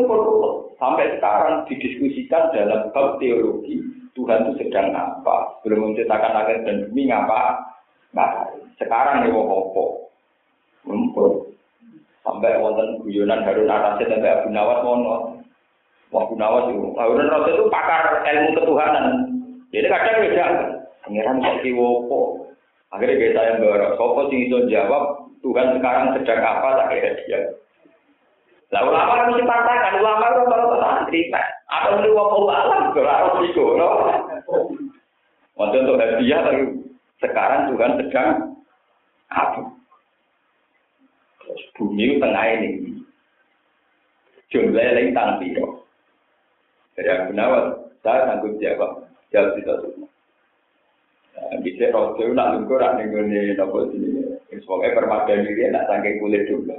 [0.77, 3.81] sampai sekarang didiskusikan dalam bab teologi
[4.13, 7.55] Tuhan itu sedang apa, belum menciptakan langit dan bumi ngapa,
[8.11, 10.11] nah sekarang ya wopo,
[10.83, 11.48] mumpul
[12.39, 15.43] sampai wonten guyonan Harun Arasid sampai Abu Nawas mono,
[16.15, 19.07] Abu Nawas itu, Harun Arasid itu pakar ilmu ketuhanan,
[19.75, 20.47] jadi kadang beda,
[21.03, 22.47] pangeran kok wopo,
[22.95, 26.69] akhirnya kita yang baru, sopo sing jawab Tuhan sekarang sedang apa?
[26.83, 27.41] Tak kira dia.
[28.75, 31.21] Lah ulama kan mesti pantangan, ulama itu kalau santri,
[31.71, 33.89] apa mesti wong alam harus iku, no.
[35.59, 36.43] Waktu untuk hadiah
[37.19, 38.31] sekarang Tuhan sedang
[39.31, 39.78] apa?
[41.77, 42.99] Bumi tengah ini.
[44.49, 45.85] Jumlah yang tang piro.
[46.97, 50.09] Dari aku nawat, saya sanggup jawab, jawab tidak semua.
[51.63, 54.25] Bisa roh nak lungkur, nak nenggone nopo sini.
[54.51, 56.75] Semoga permadani dia nak sangking kulit juga.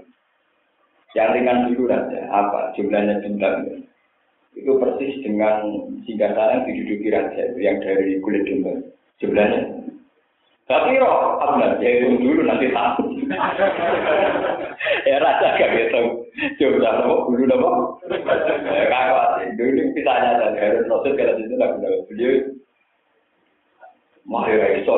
[1.16, 3.82] Yang ringan dulu saja, apa jumlahnya jumlahnya.
[4.54, 5.64] Itu persis dengan
[6.04, 8.74] singgah sana yang diduduki raja yang dari kulit domba.
[9.24, 9.89] Jumlahnya.
[10.70, 13.10] Tapi roh, apa ya hitung dulu nanti tahu.
[15.10, 16.30] ya raja gak hitung
[16.62, 17.70] jumlah nopo dulu nopo.
[18.06, 22.34] Kakak dulu kita saja harus proses kalau itu nggak benar beliau.
[24.30, 24.94] Mahir iso.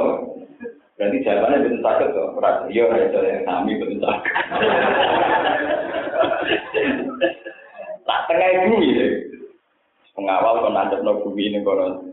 [1.00, 2.28] Berarti jawabannya betul sakit tuh.
[2.36, 4.34] Raja, iya iso yang kami betul sakit.
[8.04, 9.08] tak tengah ya.
[10.20, 12.12] Pengawal kon nanti no bumi ini kono.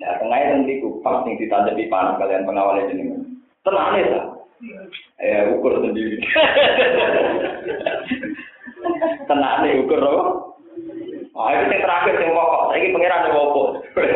[0.00, 3.12] Ya tengah nanti kupak yang ditanjep di panah kalian pengawal ini.
[3.66, 4.22] Tenang ya.
[5.20, 6.16] Ya ukur sendiri.
[9.28, 10.22] Tenang nih ukur apa?
[11.32, 12.62] Ah itu yang terakhir yang pokok.
[12.68, 13.68] Saya ini pangeran yang pokok.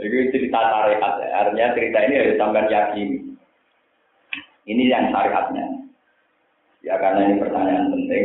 [0.00, 1.28] Jadi cerita syariat ya.
[1.44, 3.08] Artinya cerita ini harus sampai yakin.
[4.64, 5.66] Ini yang syariatnya.
[6.80, 8.24] Ya karena ini pertanyaan penting,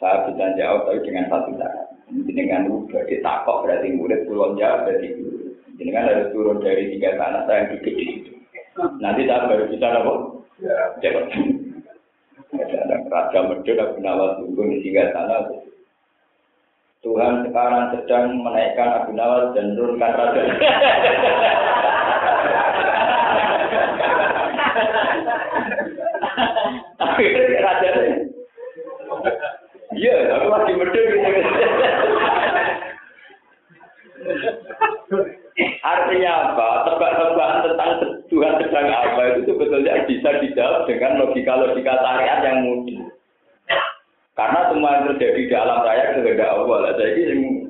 [0.00, 1.83] saya bisa jawab tapi dengan satu cara.
[2.12, 5.56] Dengan udah ditakok berarti murid turun jawab berarti guru.
[5.80, 8.32] Dengan harus turun dari tiga tanah saya duduk di situ.
[9.00, 10.12] Nanti saya baru bisa apa?
[11.00, 11.26] Jawab.
[12.54, 15.50] Ada Raja Medun, Abu Nawas tunggu di tiga tanah.
[17.02, 20.42] Tuhan sekarang sedang menaikkan Abu Nawas dan menurunkan Raja.
[26.94, 27.90] Akhirnya raja
[29.94, 31.30] Iya, aku lagi medek gitu.
[35.54, 36.68] Artinya apa?
[36.90, 37.90] Tebak-tebakan tentang
[38.26, 43.06] Tuhan sedang apa itu sebetulnya bisa dijawab dengan logika-logika syariat yang mudah.
[44.34, 46.90] Karena semua yang terjadi di alam raya kehendak Allah.
[46.98, 47.20] Jadi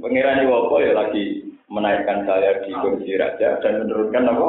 [0.00, 4.48] pengiran Iwopo ya lagi menaikkan saya di kursi raja dan menurunkan apa?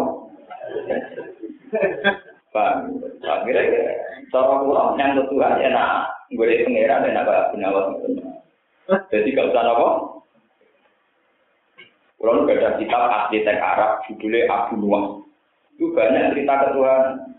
[2.56, 2.74] Pak,
[3.20, 3.64] akhirnya
[4.32, 8.24] cara pulang yang Tuhan ya nak gue pangeran dan apa penawas itu.
[9.12, 9.90] Jadi gak usah apa.
[12.26, 15.22] Kalau nggak ada kitab asli teks Arab judulnya Abu Nuwas.
[15.78, 17.38] Itu banyak cerita ketuhanan.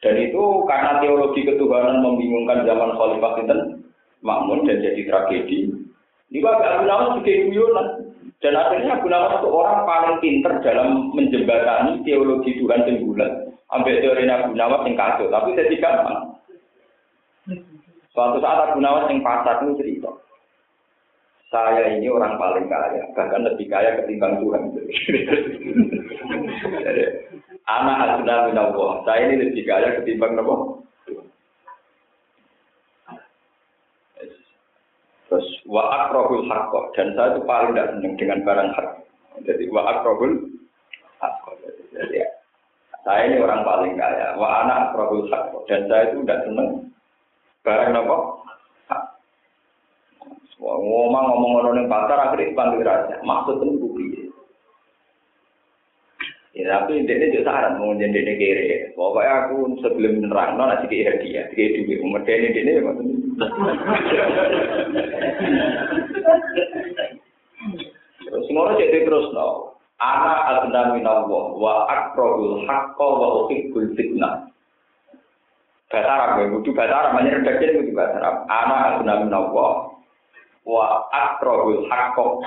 [0.00, 3.60] Dan itu karena teologi ketuhanan membingungkan zaman Khalifah Sinten
[4.24, 5.68] Makmun dan jadi tragedi.
[6.32, 7.88] Ini Abu Nawas juga guyonan.
[8.40, 13.32] Dan akhirnya Abu Nawas itu orang paling pinter dalam menjembatani teologi Tuhan yang bulan.
[13.76, 15.94] Ambil teori Abu Nawas yang kacau, tapi saya tidak.
[18.16, 20.08] Suatu saat Abu Nawas yang pasar itu cerita.
[21.50, 24.70] Saya ini orang paling kaya, bahkan lebih kaya ketimbang Tuhan.
[26.62, 27.02] Jadi,
[27.66, 29.02] anak asuna minallah.
[29.02, 30.54] Saya ini lebih kaya ketimbang apa?
[35.26, 38.88] Terus wa akrahul haqqo dan saya itu paling tidak senang dengan barang hak.
[39.46, 40.54] Jadi wa akrahul
[41.22, 41.50] haqqo.
[41.94, 42.18] Jadi
[43.06, 44.34] saya ini orang paling kaya.
[44.34, 45.26] Wa anak Prabu
[45.70, 46.90] Dan saya itu tidak senang
[47.62, 48.16] barang apa?
[50.60, 53.16] Ngomong ngomong orang yang pasar akhirnya panggil raja.
[53.24, 54.28] Maksud bukti.
[56.50, 58.92] Ya, tapi ini juga syarat mau jadi kiri.
[58.92, 62.02] Pokoknya aku sebelum menerang, no nasi dia, kiri duit.
[62.04, 63.06] Umur dia ini ini macam
[68.20, 69.78] Terus semua jadi terus no.
[70.02, 74.48] Anak adna minallah wa akrobul hakko wa uhibbul fitnah.
[75.88, 76.46] Bahasa Arab ya,
[76.76, 77.10] bahasa Arab,
[77.94, 79.89] bahasa Arab.
[80.70, 82.38] Wa akrobul hakko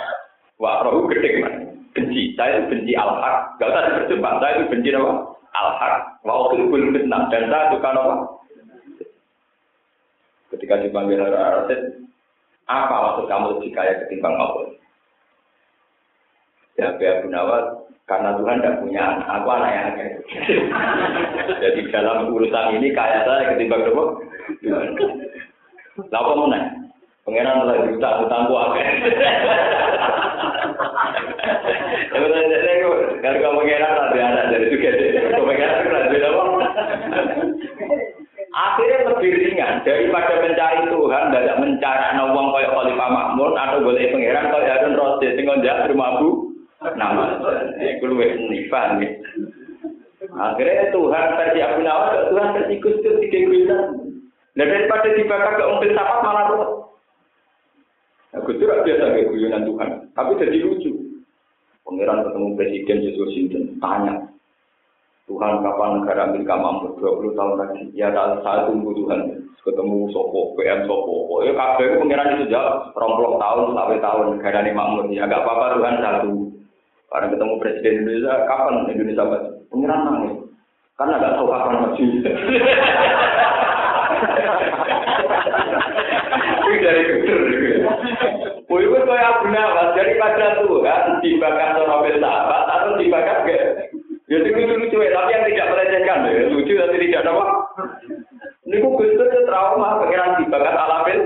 [0.63, 2.33] wa akrobul gede mana benci.
[2.35, 3.57] Saya benci al-haq.
[3.61, 4.33] Gak usah dipercepat.
[4.41, 5.13] Saya itu benci apa?
[5.53, 5.95] Al-haq.
[6.25, 7.29] Wa ukhilul fitnah.
[7.29, 8.15] Dan saya suka apa?
[10.53, 12.05] Ketika dipanggil Rasid,
[12.69, 14.69] apa maksud kamu lebih kaya ketimbang Allah?
[16.77, 20.13] Ya, Abu Nawal, karena Tuhan tidak punya anak, aku anak yang kaya.
[21.57, 24.03] Jadi dalam urusan ini kaya saya ketimbang apa?
[26.13, 26.45] Lalu kamu
[27.23, 28.79] nanya, pengenan lagi utang utangku apa?
[33.23, 36.43] Kalau kamu mengira nanti anak dari juga, kamu mengira nanti apa?
[38.53, 44.53] Akhirnya lebih ringan daripada mencari Tuhan, tidak mencari nawang kaya Khalifah Makmur atau boleh pangeran
[44.53, 46.53] kaya Harun Rasid sing njak rumah Bu
[46.93, 47.41] nama.
[47.81, 49.09] Iku luwih nifan nih.
[50.37, 54.13] Akhirnya Tuhan versi Abu Nawas, Tuhan versi Gus tiga guyon.
[54.53, 56.92] Dan daripada dibakar ke umpil sapat malah ruwet.
[58.33, 60.91] Gus Dur biasa kayak guyonan Tuhan, tapi jadi lucu.
[61.83, 64.33] Pangeran ketemu Presiden Yesus Sinten, tanya,
[65.23, 67.83] Tuhan kapan negara Amerika mampu 20 tahun lagi?
[67.95, 69.47] Ya saya tunggu Tuhan.
[69.63, 71.39] Ketemu Sopo, PM Sopo.
[71.47, 75.07] Ya kabeh pangeran itu jawab, rompok tahun sampai tahun negara ini makmur.
[75.07, 76.51] Ya gak apa-apa Tuhan satu.
[77.07, 79.49] Karena ketemu Presiden Indonesia, kapan Indonesia maju?
[79.71, 80.35] Pangeran nangis.
[80.99, 82.05] Karena gak tahu kapan maju.
[86.73, 87.41] Ini dari kudur.
[88.73, 89.93] Wih, itu kayak Abu Nawas.
[89.93, 93.93] Daripada Tuhan dibakar Nobel sahabat atau dibakar gak?
[94.25, 96.49] Jadi lucu-lucu ya, tapi yang tidak melecehkan ya.
[96.49, 97.45] Lucu tapi tidak apa.
[98.65, 101.19] Ini kok Gustur itu trauma, pengiran dibakar alafil.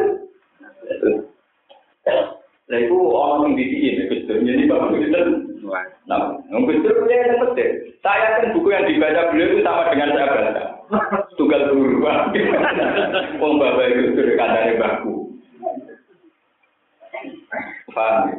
[2.67, 4.35] Nah itu orang yang didiin ya Gustur.
[4.43, 5.25] Jadi Bapak Gustur.
[6.11, 7.71] Nah, Gustur punya yang penting.
[8.03, 10.63] Saya kan buku yang dibaca beliau itu sama dengan saya baca.
[11.39, 12.03] Tunggal guru.
[13.39, 15.26] Wong Bapak Gustur katanya baku.
[17.91, 18.35] Paham ya?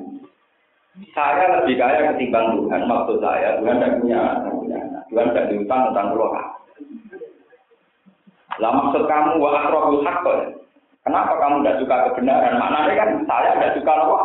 [1.14, 2.82] Saya lebih kaya ketimbang Tuhan.
[2.90, 4.58] Maksud saya, Tuhan tidak punya anak.
[5.08, 6.36] Tuhan tidak diutang tentang pulau
[8.58, 10.38] Lah maksud kamu wa akrobul hakol.
[11.06, 12.58] Kenapa kamu tidak suka kebenaran?
[12.58, 14.18] Maknanya kan saya tidak suka apa?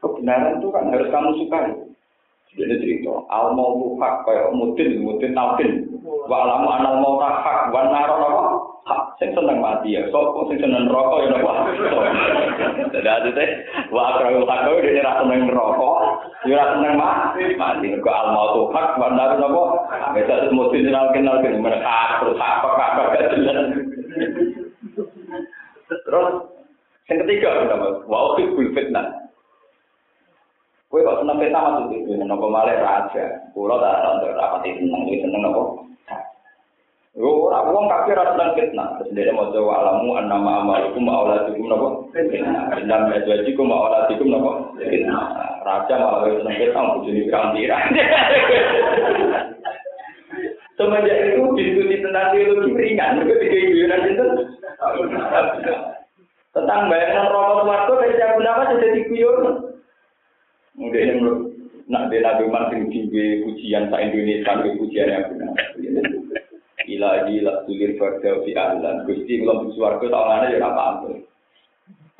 [0.00, 1.68] Kebenaran itu kan harus kamu sukai.
[2.50, 5.86] Jadi cerita, al mau hak kayak mutin, mutin taukin.
[6.02, 8.44] Wa alamu anal mau hak, wa naro apa?
[9.18, 10.06] Sing seneng mati ya.
[10.08, 11.52] Sopo sing seneng rokok ya apa?
[12.90, 13.48] Jadi ada teh,
[13.92, 15.98] wa akrabul hak kau dia rasa seneng rokok,
[16.46, 17.44] dia rasa seneng mati.
[17.54, 19.64] Mati, ke al mau hak, wa naro apa?
[20.16, 23.02] Bisa mutin kenal kenal kenal mereka terus apa apa.
[25.90, 26.28] Terus
[27.10, 27.50] yang ketiga,
[28.06, 29.20] wa ukibul fitnah.
[30.90, 33.46] Kowe kok seneng peta maksud itu, nopo malah raja.
[33.54, 35.89] Kulo tak untuk rapat itu seneng, seneng nopo.
[37.10, 39.02] Yo, ora wong kafir ora seneng fitnah.
[39.02, 41.88] Terus mau jawab alamu annama amalukum auladikum nopo.
[42.14, 44.78] Dan majwajikum auladikum nopo.
[45.66, 47.84] Raja malah seneng fitnah, bujuni pirang-pirang.
[50.78, 54.24] Semenjak itu diskusi tentang teologi ringan, juga tiga guyonan itu.
[56.56, 59.44] Tentang bayangan rokok suwargo dari siapa nama jadi guyon.
[60.80, 61.40] Mungkin ini menurut
[61.92, 62.48] nak dia Nabi
[62.80, 63.12] sing
[63.44, 65.52] pujian sa Indonesia pujian yang benar.
[67.00, 69.08] Ilahi la tulir farda fi ahlan.
[69.08, 71.08] Gusti belum suarga tawangannya ya apa apa.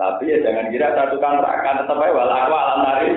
[0.01, 3.09] Tapi ya jangan kira satu kan rakan tetap aja wal aku alam nari.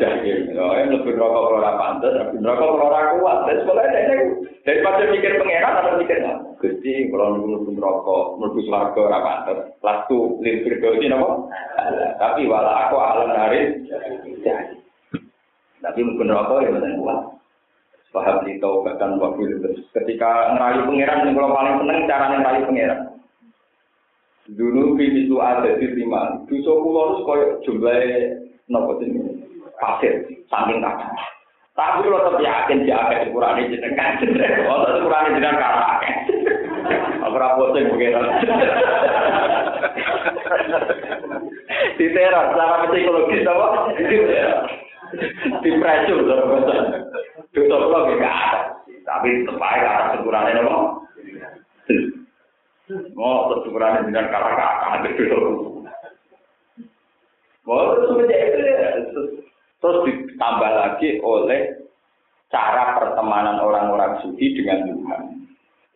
[0.00, 3.38] Jadi, yang lebih rokok ora lebih rokok kalau ora kuat.
[3.52, 4.16] Sebenarnya ini
[4.64, 6.24] daripada mikir pangeran atau mikir
[6.56, 9.58] Gusti kalau nunggu rokok, nunggu suarga ora pantas.
[9.84, 11.52] Lalu lir firdosi nopo.
[12.16, 13.60] Tapi wal aku alam nari.
[15.84, 17.39] Tapi mungkin rokok ya benar kuat.
[18.10, 19.86] Paham di bahkan waktu itu.
[19.94, 23.00] Ketika ngerayu pangeran, yang kalau paling seneng cara ngerayu pangeran.
[24.50, 26.42] Dulu itu ada di lima.
[26.50, 29.46] Dosa pulau itu koyok jumlahnya nopo ini
[29.78, 31.14] pasir, saking kacau.
[31.78, 34.18] Tapi kalau tetap yakin dia akan dikurangi jenengan.
[34.66, 36.14] Oh, tetap dikurangi jenengan karena akeh.
[37.30, 38.26] Rapor sing pangeran.
[41.94, 43.66] Diteror secara psikologis apa?
[45.62, 46.74] di pressure lho bahasa.
[47.50, 48.54] Dosa kula gak.
[49.02, 50.76] Tapi tetep ae kata sekurane nopo.
[53.18, 55.38] Oh, sekurane dengan kata-kata itu.
[57.66, 59.40] Oh, semenjak itu
[59.80, 61.80] terus ditambah lagi oleh
[62.52, 65.22] cara pertemanan orang-orang suci dengan Tuhan.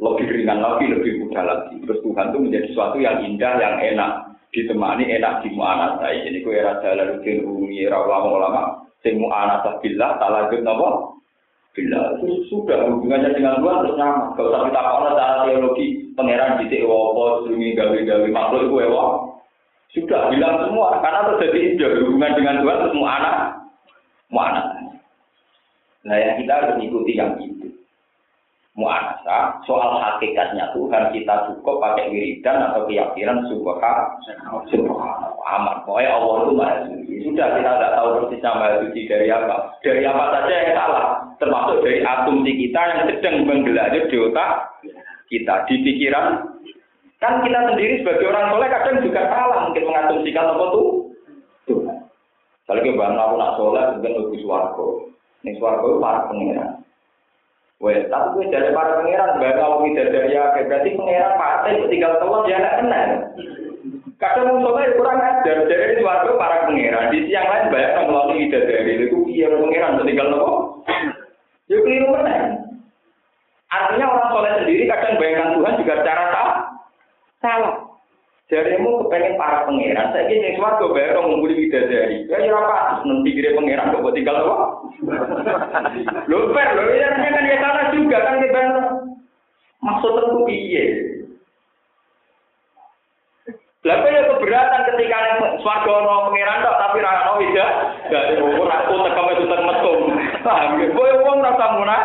[0.00, 1.78] Lebih ringan lagi, lebih mudah lagi.
[1.84, 4.12] Terus Tuhan itu menjadi sesuatu yang indah, yang enak.
[4.54, 6.10] Ditemani enak di mu'anasah.
[6.14, 8.86] Ini ku era Jalaluddin Rumi, era ulama-ulama.
[9.02, 10.88] Sing mu'anasah tak lanjut apa?
[11.74, 14.38] Bila sudah hubungannya dengan Tuhan terus nyaman.
[14.38, 19.34] Kalau usah kita secara teologi, pangeran di Tewopo, Sumi, Gawi-Gawi, makhluk itu ewa.
[19.90, 23.50] Sudah bilang semua, karena terjadi indah hubungan dengan Tuhan terus mu'anasah.
[24.30, 24.82] Mu'anasah.
[26.06, 27.74] Nah yang kita harus ikuti yang itu.
[28.78, 35.76] Mu'anasa, soal hakikatnya Tuhan kita cukup pakai wiridan atau keyakinan subhanallah, aman.
[35.84, 37.14] Pokoknya Allah itu maha suci.
[37.24, 39.56] Sudah kita tidak tahu persisnya maha suci dari apa.
[39.84, 41.06] Dari apa saja yang salah.
[41.36, 44.50] Termasuk dari asumsi kita yang sedang menggelar di otak
[45.28, 46.26] kita, di pikiran.
[47.22, 50.66] Kan kita sendiri sebagai orang soleh kadang juga salah mungkin mengasumsikan apa.
[51.64, 51.96] Tuhan.
[52.64, 54.86] Kalau kita bangun aku nak soleh, mungkin lebih suarco.
[55.44, 56.70] Ini suarga itu para pengiran.
[57.82, 62.16] Wes, tapi gue dari para pengiran, bahkan kalau tidak dari ya, berarti pengiran partai tinggal
[62.16, 63.10] telur ya nggak kenal.
[64.22, 67.10] Kadang musuhnya kurang ajar, dari suarga para pengiran.
[67.10, 70.54] Di siang lain banyak yang melalui tidak dari itu, iya pengiran tinggal telur.
[71.66, 72.60] Ya keliru mana?
[73.74, 76.58] Artinya orang soleh sendiri kadang bayangkan Tuhan juga cara salah.
[77.42, 77.76] Salah.
[78.52, 82.28] Jarimu kepengen para pangeran, saya kira yang suatu bayar orang ngumpuli bidadari.
[82.28, 83.00] Ya ya apa?
[83.08, 84.36] Nanti kira pangeran kok tinggal?
[86.28, 88.62] Lo per, lo ya kan ya salah juga kan kita
[89.80, 90.40] maksud tentu
[93.84, 95.16] Lalu ya keberatan ketika
[95.60, 97.70] suatu orang pangeran dok, tapi rano tidak.
[98.08, 99.98] Jadi umur aku tekam itu tekam metum.
[100.88, 102.02] Gue uang rasa munah.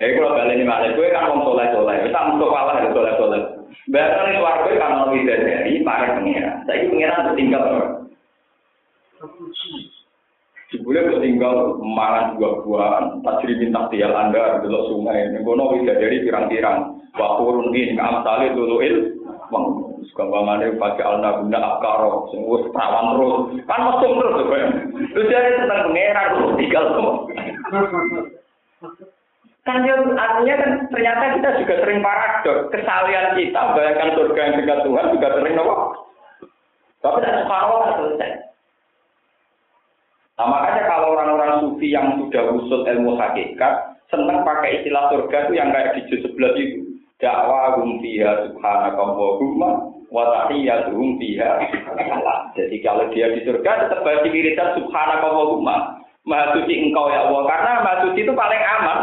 [0.00, 3.12] Eh kalau balik ini mana, gue kan mau soleh soleh, kita mau kalah ada soleh
[3.20, 3.40] soleh.
[3.92, 6.64] Bahkan itu warga kan mau tidak dari para pengiran.
[6.64, 7.64] Saya pengiran tertinggal.
[10.70, 15.34] Sebulan tertinggal mangan buah-buahan, tak jadi minta tial anda di sungai.
[15.42, 16.94] Kono tidak dari pirang-pirang.
[17.18, 19.18] Waktu turun ini nggak amsali dulu il.
[19.50, 19.66] Bang,
[20.14, 23.34] gampangannya pakai alna bunda akaro, semua perawan terus.
[23.66, 24.46] Kan mesum terus,
[25.10, 27.14] terus dia tentang pengiran terus tinggal semua.
[29.66, 32.58] Kan ya, artinya kan ternyata kita juga sering paradok.
[32.70, 35.74] Kesalian kita bayangkan surga yang dekat Tuhan juga sering apa?
[37.02, 38.49] Tapi tidak subhanallah selesai.
[40.40, 45.52] Nah, makanya kalau orang-orang sufi yang sudah usut ilmu hakikat, senang pakai istilah surga itu
[45.52, 46.96] yang kayak di juz sebelah itu.
[47.20, 49.68] Dakwa hum fiha subhanakallahumma
[50.08, 51.60] wa tahiyyatuhum fiha
[52.56, 56.00] Jadi kalau dia di surga tetap baca wiridan subhanakallahumma.
[56.24, 57.44] Maha suci engkau ya Allah.
[57.44, 58.98] Karena maha suci itu paling aman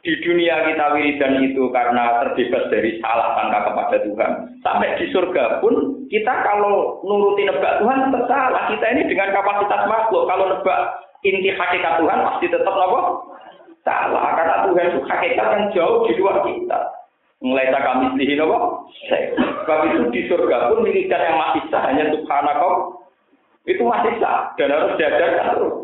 [0.00, 4.32] di dunia kita wiridan itu karena terbebas dari salah sangka kepada Tuhan.
[4.64, 8.52] Sampai di surga pun kita kalau nuruti nebak Tuhan tetap.
[8.72, 10.24] Kita ini dengan kapasitas makhluk.
[10.24, 10.80] Kalau nebak
[11.20, 13.00] inti hakikat Tuhan pasti tetap apa?
[13.84, 14.24] Salah.
[14.40, 16.80] Karena Tuhan itu hakikat yang jauh di luar kita.
[17.40, 18.58] Mulai kami selihin apa?
[19.64, 23.00] Sebab itu di surga pun wiridan yang masih sah hanya subhanallah
[23.68, 25.74] itu masih sah dan harus diajarkan terus.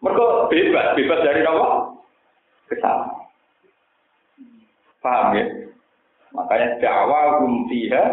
[0.00, 1.99] Mereka bebas, bebas dari apa?
[2.70, 3.26] Kesalahan.
[5.02, 5.44] Paham ya?
[6.30, 8.04] Makanya dakwah fiha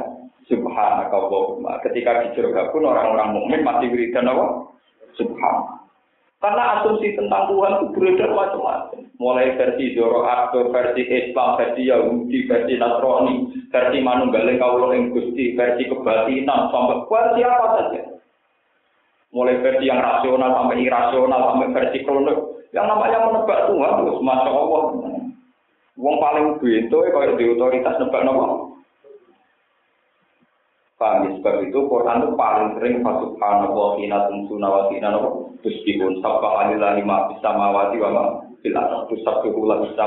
[0.50, 1.78] subhanaka Allahumma.
[1.86, 4.74] Ketika di surga pun orang-orang mukmin masih wiridan apa?
[5.14, 5.78] Subhan.
[6.38, 9.02] Karena asumsi tentang Tuhan itu beredar macam-macam.
[9.18, 13.36] Mulai versi Zoroaster, versi Islam, versi Yahudi, versi Nasrani,
[13.74, 18.02] versi Manunggaling Kaulo Gusti, versi kebatinan, sampai versi apa saja.
[19.34, 22.57] Mulai versi yang rasional sampai irasional, sampai versi kronik.
[22.76, 24.84] Yang namanya menebak Tuhan terus masya Allah.
[25.98, 28.46] Wong paling bento ya kalau di otoritas nebak nopo.
[30.98, 31.30] Paham ya?
[31.42, 35.58] Sebab itu Quran itu paling sering masuk wa hina tumsuna wa hina nopo.
[35.66, 38.24] Terus dihun sabba alillahi ma bisa mawati wa ma
[38.62, 40.06] bila terus sabtu kula bisa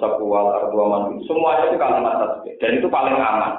[0.00, 3.52] sabtu wal ardu wa Semuanya itu kalimat tasbih dan itu paling aman.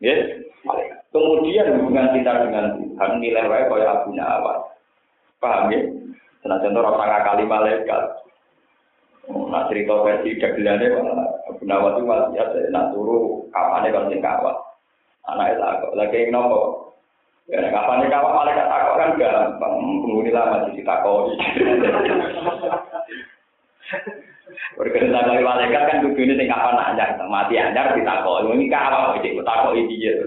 [0.00, 0.16] Ya,
[0.64, 0.88] paling.
[1.12, 4.68] Kemudian hubungan kita dengan Tuhan nilai wae kaya abunya awal.
[5.40, 5.80] Paham ya?
[6.44, 8.02] Nah, contoh orang kali malaikat.
[9.26, 11.00] Nah, cerita versi dagelannya,
[11.48, 14.56] Abu Nawas itu masih ada, nah turu kapannya kalau sing kawat.
[15.26, 16.92] Anak itu aku lagi nopo.
[17.50, 21.34] Ya, kapan kawat malaikat takut kan gampang, penghuni lama di takoi.
[24.76, 28.52] Berkaitan kali malaikat kan kudu ini sing kapan anyar, mati anyar ditakoi.
[28.52, 30.12] Ini kawat, jadi takoi dia.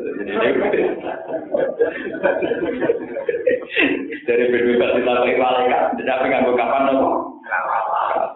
[4.26, 7.10] Dari berbebas ditakoi malaikat, tidak nganggo kapan nopo.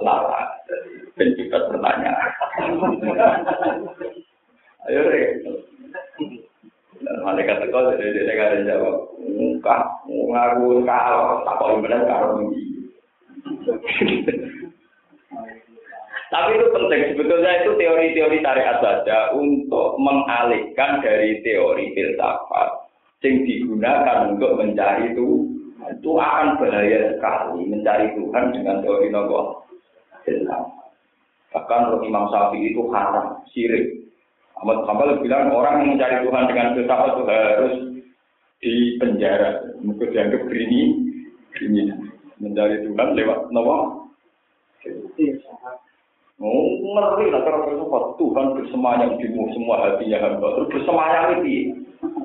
[0.01, 0.47] Selamat.
[1.17, 2.11] Ben bebas bertanya.
[4.89, 5.25] Ayo rek.
[7.23, 8.97] Malaikat teko dari dia ada jawab.
[9.19, 12.51] Enggak, ngaku kalau tak kau benar karo
[13.43, 14.52] Tapi
[16.53, 22.69] itu penting sebetulnya itu teori-teori syariat saja untuk mengalihkan dari teori filsafat
[23.23, 25.47] yang digunakan untuk mencari itu
[25.83, 29.67] itu akan bahaya sekali mencari Tuhan dengan teori nopo.
[31.53, 34.09] Bahkan Imam Syafi'i itu haram, syirik.
[34.57, 37.75] Ahmad Hambal bilang orang yang mencari Tuhan dengan filsafat itu harus
[38.63, 39.51] di penjara.
[39.83, 40.81] Mungkin dianggap gini,
[41.59, 41.83] gini
[42.39, 44.02] mencari Tuhan lewat nopo.
[46.43, 50.47] Ngeri lah kalau filsafat Tuhan bersemayam di semua hatinya hamba.
[50.59, 51.71] Terus bersemayam itu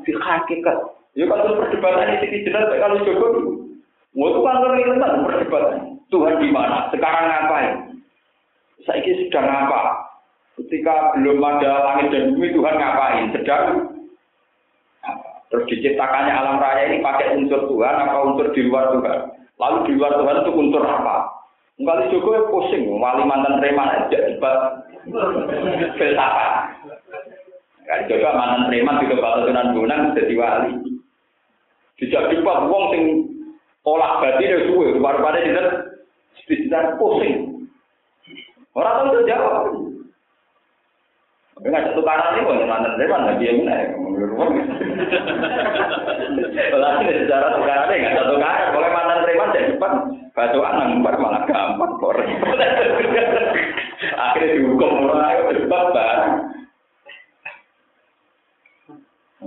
[0.02, 0.78] di hakikat.
[1.14, 3.52] Ya kalau perdebatan ini jelas kalau Joko dulu.
[4.18, 5.78] Wah itu kan ngeri tentang perdebatan.
[6.10, 6.90] Tuhan di mana?
[6.90, 7.72] Sekarang ngapain?
[8.82, 10.10] Saya ini sedang apa?
[10.58, 13.30] Ketika belum ada langit dan bumi, Tuhan ngapain?
[13.30, 13.64] Sedang
[15.48, 19.32] Terus diciptakannya alam raya ini pakai unsur Tuhan apa unsur di luar Tuhan?
[19.56, 21.37] Lalu di luar Tuhan itu unsur apa?
[21.78, 24.82] Enggak Jokowi pusing, wali mantan preman aja debat
[25.94, 26.74] filsafat.
[27.86, 30.74] Kali coba mantan preman di debat Tuhan Gunung jadi wali.
[32.02, 33.02] Dijak debat wong sing
[33.86, 35.66] olah batin itu suwe, baru-baru tidak
[36.50, 37.62] tidak pusing.
[38.74, 39.70] Orang tahu jawab.
[41.62, 43.76] Nggak satu kanan ini kok mantan preman nggak dia mana?
[46.74, 49.92] Kalau sejarah tukaran nggak satu kanan, boleh mantan preman jadi depan
[50.38, 52.14] bacaan nang malah gampang kok.
[54.14, 56.34] Akhirnya dihukum orang debat bareng.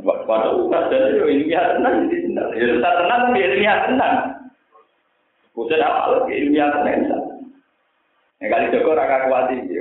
[0.02, 2.08] Waduh, dan itu ilmiah tenang,
[2.56, 4.16] ya tetap tenang, tapi tenang.
[5.52, 7.28] Bukan apa lagi ilmiah tenang.
[8.42, 9.78] Ya kali Joko raka kuat iki,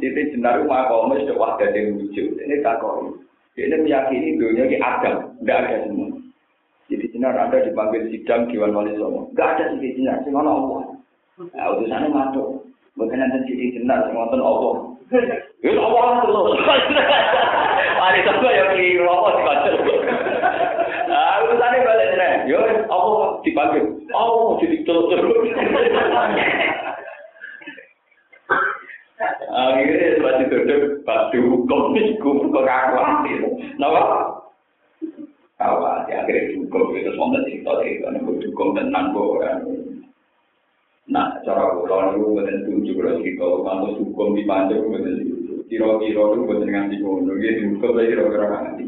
[0.00, 2.40] titi jenar rumah kaum wis wah dadi wujud.
[2.40, 3.12] Ini takoi.
[3.60, 6.19] Ini meyakini dunia ini ada, tidak ada semua.
[7.20, 9.28] Jenar ada dipanggil sidang Dewan Wali Songo.
[9.36, 10.96] Tidak ada sih jenar, semua Allah.
[11.36, 12.64] Nah, utusannya masuk.
[12.96, 14.96] Bukan ada sih jenar, semua Allah.
[15.60, 16.56] Ya Allah terus.
[18.00, 19.70] Hari Sabtu ya kiri Allah dibaca.
[21.12, 22.32] Ah, urusannya balik jenar.
[22.48, 22.56] Yo
[22.88, 23.84] Allah dipanggil.
[24.16, 25.44] Allah jadi terus.
[29.52, 30.56] Akhirnya sebab itu
[31.04, 33.44] batu hukum kok khawatir.
[33.76, 34.00] Kenapa?
[35.60, 39.40] Khawatir akhirnya hukum itu semua cerita itu kan hukum tenang kok.
[41.10, 45.04] Nah, cara pulau itu bukan tujuh kalau cerita kalau hukum di panjang bukan
[45.66, 48.84] kira-kira itu bukan dengan di kono gitu hukum lagi kira-kira nanti.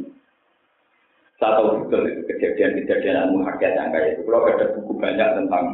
[1.39, 4.22] Satu betul kejadian-kejadian muhakat yang kayak itu.
[4.26, 5.64] Kalau ada buku banyak tentang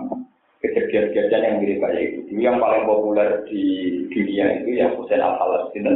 [0.64, 2.18] kejadian-kejadian yang mirip kayak itu.
[2.32, 3.62] Dulu yang paling populer di
[4.09, 5.92] dunia itu ya Hussein al Palestina.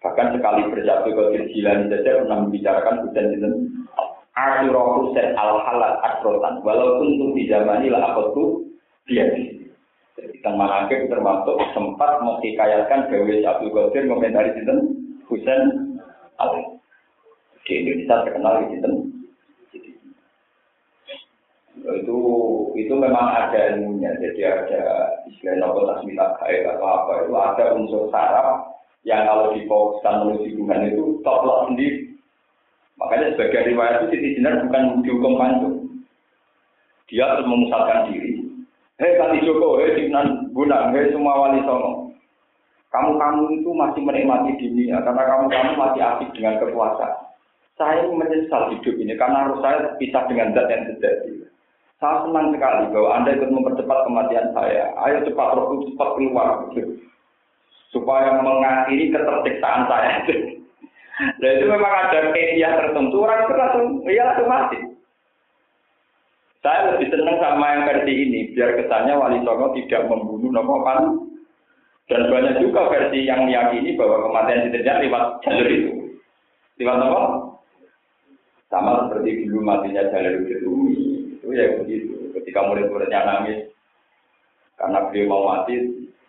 [0.00, 3.48] Bahkan sekali bersatu ke Jilani saja pernah membicarakan Hussein itu.
[4.40, 6.64] Asyurah Hussein al Halal Asrotan.
[6.64, 8.64] Walaupun itu di zaman ini lah apa tuh?
[9.04, 9.28] Dia.
[10.16, 14.74] Kita manake termasuk sempat menghikayatkan Dewi Abdul Qadir komentari itu
[15.28, 15.96] Hussein
[16.40, 16.80] al
[17.68, 18.90] di Indonesia terkenal di situ
[21.80, 22.18] itu
[22.76, 24.12] itu memang ada ilmunya.
[24.20, 24.82] Jadi ada
[25.32, 27.12] istilah nopo tasmita kait atau apa.
[27.24, 28.76] Itu ada unsur saraf
[29.08, 32.09] yang kalau difokuskan menuju Tuhan itu top lock sendiri
[33.00, 35.76] makanya sebagai riwayat itu Siti Jenar bukan dihukum panjang
[37.08, 38.44] dia harus memusatkan diri
[39.00, 42.12] hei Kati Joko, hei Sinan Gunang, hei semua wali songo
[42.90, 47.16] kamu-kamu itu masih menikmati dunia karena kamu-kamu masih asik dengan kekuasaan
[47.80, 51.40] saya menyesal hidup ini karena harus saya pisah dengan zat yang sejati
[52.00, 54.88] saya senang sekali bahwa Anda ikut mempercepat kematian saya.
[55.04, 56.64] Ayo cepat rohku cepat keluar.
[57.92, 60.24] Supaya mengakhiri ketersiksaan saya.
[61.40, 64.78] Dan itu memang ada media tertentu, orang itu langsung, iya langsung mati.
[66.60, 71.00] Saya lebih senang sama yang versi ini, biar kesannya Wali Songo tidak membunuh Nopo Pan.
[72.10, 75.92] Dan banyak juga versi yang meyakini bahwa kematian tidak lewat jalur itu.
[76.82, 77.22] Lewat apa?
[78.66, 80.68] Sama seperti dulu matinya jalur itu
[81.50, 82.14] itu ya begitu.
[82.36, 83.60] Ketika murid-muridnya nangis
[84.78, 85.76] karena beliau mau mati,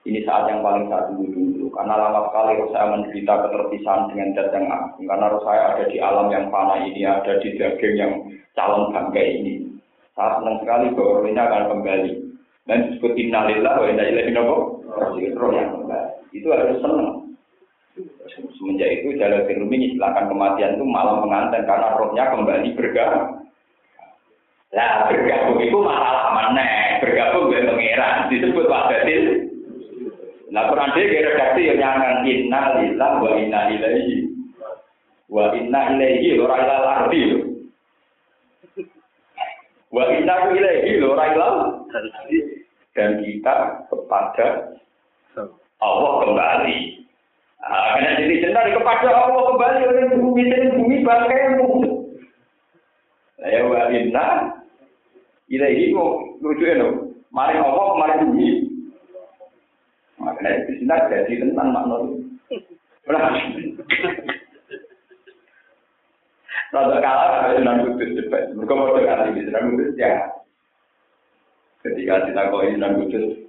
[0.02, 1.68] ini saat yang paling saat dulu dulu.
[1.78, 5.06] Karena lama sekali roh saya menderita keterpisahan dengan zat yang agung.
[5.06, 8.14] Karena roh saya ada di alam yang panah ini, ada di daging yang
[8.58, 9.54] calon bangkai ini.
[10.18, 12.14] Saya senang sekali bahwa roh ini akan kembali.
[12.66, 16.10] Dan disebut innalillah wa inna ilaihi roh yang kembali.
[16.34, 17.38] Itu harus senang.
[18.58, 23.41] Semenjak itu jalan firmi silakan kematian itu malah mengantar karena rohnya kembali bergerak
[24.72, 26.64] Nah, bergabung itu masalah mana?
[27.04, 29.51] Bergabung dengan pangeran disebut wahdatil.
[30.52, 34.28] Nah, Quran dia redaksi yang nyangan inna lillah wa inna ilaihi.
[35.32, 37.24] Wa inna ilaihi ora ilal ardi.
[39.95, 41.56] Wa inna ilaihi ora ilal
[42.91, 43.56] dan kita
[43.88, 44.76] kepada
[45.80, 46.78] Allah kembali.
[47.64, 51.68] Nah, karena jadi cinta kepada Allah kembali oleh bumi dan bumi bangkaimu.
[53.39, 54.28] Ya wa inna
[55.47, 55.95] ilaihi
[56.43, 56.76] lucu ya
[57.32, 58.70] Mari Allah, mari bumi.
[60.22, 61.97] Makanya di sini jadi tentang makna
[66.72, 68.55] Rada kalah ada Sunan Kudus cepat.
[68.55, 70.24] Mereka mau dengar di Kudus ya.
[71.84, 73.43] Ketika kita kau Sunan Kudus,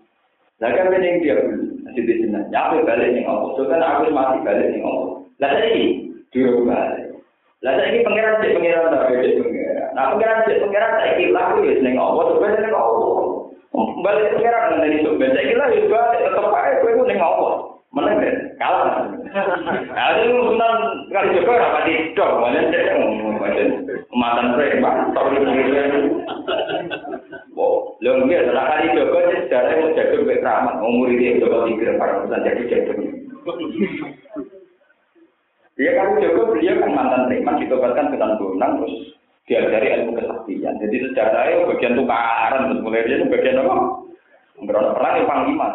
[0.58, 1.38] nah kan yang dia
[1.86, 2.40] masih di sini.
[2.50, 3.50] Ya aku balik nih Allah.
[3.54, 5.10] So kan aku masih balik nih Allah.
[5.38, 7.14] Lah ini dulu balik.
[7.62, 8.90] Lah ini pangeran cek pangeran
[9.38, 9.90] pangeran.
[9.94, 11.96] Nah pangeran cek pangeran tak ikhlas aku ya seneng
[12.42, 13.31] balik nih Allah.
[13.72, 17.72] Balik pangeran nanti itu ikhlas ya balik tetap aja gue nih Allah.
[17.92, 18.36] Mana kan?
[18.56, 19.04] Kalah.
[19.92, 20.74] Nah, itu urusan
[21.12, 22.84] kali juga rapat dok, mana cek
[24.08, 25.36] kematan preman, tapi
[27.52, 30.16] Wow, lo nggak setelah kali Joko sejarah mau jago
[30.80, 32.92] umur ini Joko tiga para pesan jadi jago.
[35.76, 39.11] Dia kan Joko beliau kan mantan preman ditobatkan ke Tanbunan terus
[39.46, 40.78] diajari ilmu kesaktian.
[40.78, 43.74] Jadi sejarahnya bagian tukaran mulai dia bagian apa?
[44.62, 45.68] Berono perang yang panglima.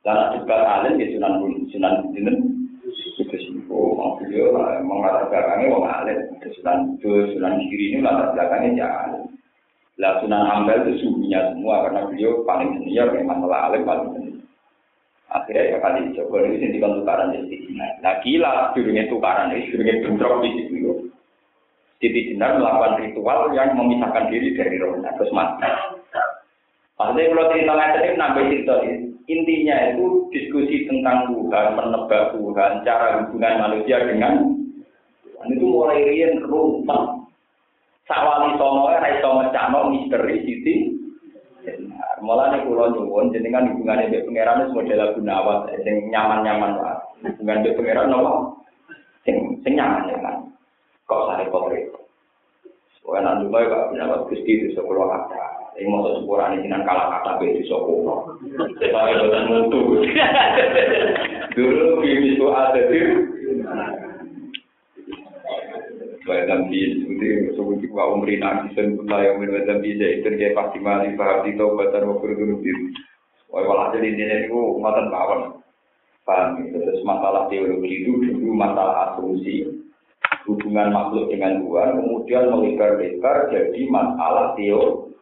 [0.00, 2.38] Dan juga alim di Sunan Gunung, Sunan Gunung,
[2.88, 9.28] itu sih, oh, beliau latar belakangnya wong alim, Sunan Sunan Giri ini latar belakangnya jangan.
[10.00, 14.40] Lah Sunan Ampel itu suhunya semua karena beliau paling senior memang masalah alim paling senior.
[15.30, 17.78] Akhirnya ya kali coba ini sih dikon tukaran di sini.
[17.78, 20.80] Nah gila durungnya tukaran ini durungnya bentrok di sini.
[22.00, 25.68] Siti Jenar melakukan ritual yang memisahkan diri dari rohnya terus mati.
[26.96, 28.74] Maksudnya kalau cerita ngajar ini nambah cerita.
[29.30, 34.58] Intinya itu diskusi tentang Tuhan, menebak Tuhan, cara hubungan manusia dengan
[35.22, 37.20] Tuhan itu mulai rian rumah
[38.10, 40.74] Sawali sono ora iso mecano misteri siti.
[42.18, 46.98] Mulane kula nyuwun jenengan hubungane mbek pangeran wis model gunawan sing nyaman-nyaman wae.
[47.22, 48.10] Hubungan mbek pangeran?
[49.22, 50.49] Sing sing nyaman-nyaman.
[51.26, 52.04] Sare kok repot.
[53.00, 55.44] Soale nang duwe kok gunawan Gusti itu kula kata.
[55.80, 58.38] Ing mosok sepurane jenengan kalah kata be iso kula.
[58.78, 59.80] Saya boten mutu.
[61.56, 63.00] Dulu bimis ada di
[66.20, 70.78] Baik dambi seperti seperti wa umri nasi sen pula yang minum dambi jadi terjadi pasti
[70.78, 72.22] mali paham di taubatan wa.
[73.50, 75.58] Wah walah jadi ini itu matan bawang.
[76.22, 79.66] Paham terus masalah teologi itu dulu masalah asumsi
[80.48, 85.12] hubungan makhluk dengan Tuhan kemudian melebar-lebar jadi masalah teologi.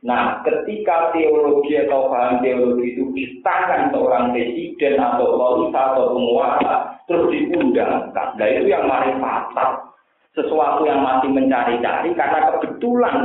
[0.00, 6.74] Nah, ketika teologi atau paham teologi itu di tangan seorang presiden atau pemerintah atau penguasa,
[7.04, 8.28] terus diundangkan.
[8.40, 9.90] Nah, itu yang mari fatal
[10.32, 13.16] sesuatu yang masih mencari-cari karena kebetulan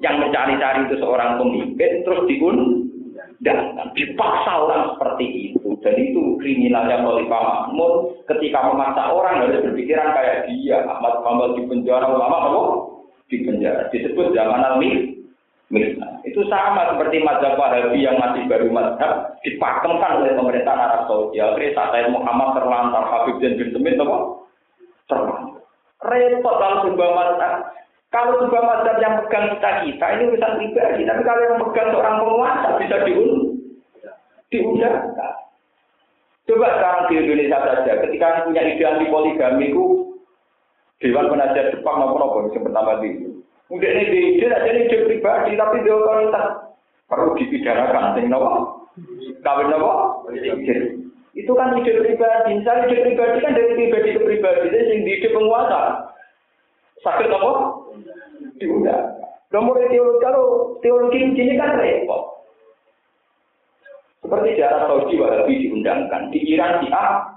[0.00, 3.62] yang mencari-cari itu seorang pemimpin terus diundang
[3.92, 10.48] dipaksa orang seperti itu dan itu kriminalnya Khalifah Mahmud ketika memaksa orang harus berpikiran kayak
[10.48, 12.62] dia Ahmad Bambal di penjara ulama apa
[13.28, 14.80] di penjara disebut zaman al.
[16.24, 21.42] Itu sama seperti mazhab Wahabi yang masih baru mazhab dipakemkan oleh pemerintah Arab Saudi.
[21.42, 24.18] Akhirnya saat Muhammad terlantar Habib dan bin Semit apa?
[25.10, 25.62] Terlantar.
[26.04, 27.54] Repot kalau sebuah mazhab.
[28.08, 31.02] Kalau sebuah mazhab yang pegang kita kita ini urusan pribadi.
[31.04, 33.52] Tapi kalau yang pegang seorang penguasa bisa diundang.
[34.48, 34.96] Diundang.
[36.44, 39.84] Coba sekarang di Indonesia saja, ketika punya ide anti poligami itu
[41.00, 43.40] Dewan Penasihat Jepang maupun apa yang pertama itu.
[43.72, 46.68] Mungkin ini di ide aja ide pribadi, tapi di otoritas
[47.08, 48.12] perlu dipidanakan.
[48.12, 48.84] Sing nopo?
[49.40, 49.92] Kawin nopo?
[51.32, 52.50] Itu kan ide pribadi.
[52.60, 54.66] Misalnya ide pribadi kan dari pribadi ke pribadi.
[54.68, 55.80] Jadi yang ide penguasa.
[57.00, 57.52] Sakit apa?
[58.60, 59.16] Diundang.
[59.52, 62.33] Nomor teologi, kalau teologi ini kan repot.
[64.24, 67.28] Seperti di Arab Saudi Wahabi diundangkan, di Iran di A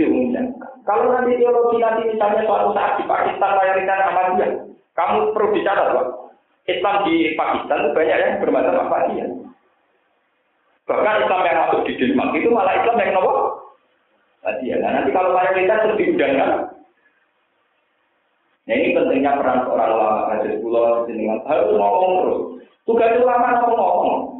[0.00, 0.72] diundangkan.
[0.88, 4.50] Kalau nanti teologi nanti misalnya suatu saat di Pakistan mayoritas Ahmadiyah,
[4.96, 6.06] kamu perlu dicatat Pak.
[6.64, 9.28] Islam di Pakistan itu banyak yang bermadzhab Ahmadiyah.
[10.88, 13.36] Bahkan Islam yang masuk di Denmark itu malah Islam yang nomor
[14.40, 14.78] Ahmadiyah.
[14.80, 16.72] Nah, nanti kalau mayoritas terus diundangkan,
[18.62, 22.40] Nah ini pentingnya peran seorang ulama hadis pulau dengan harus ngomong terus.
[22.86, 24.31] Tugas ulama ngomong ngomong.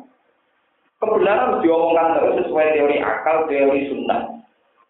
[1.02, 4.38] Kebenaran diomongkan terus sesuai teori akal, teori sunnah.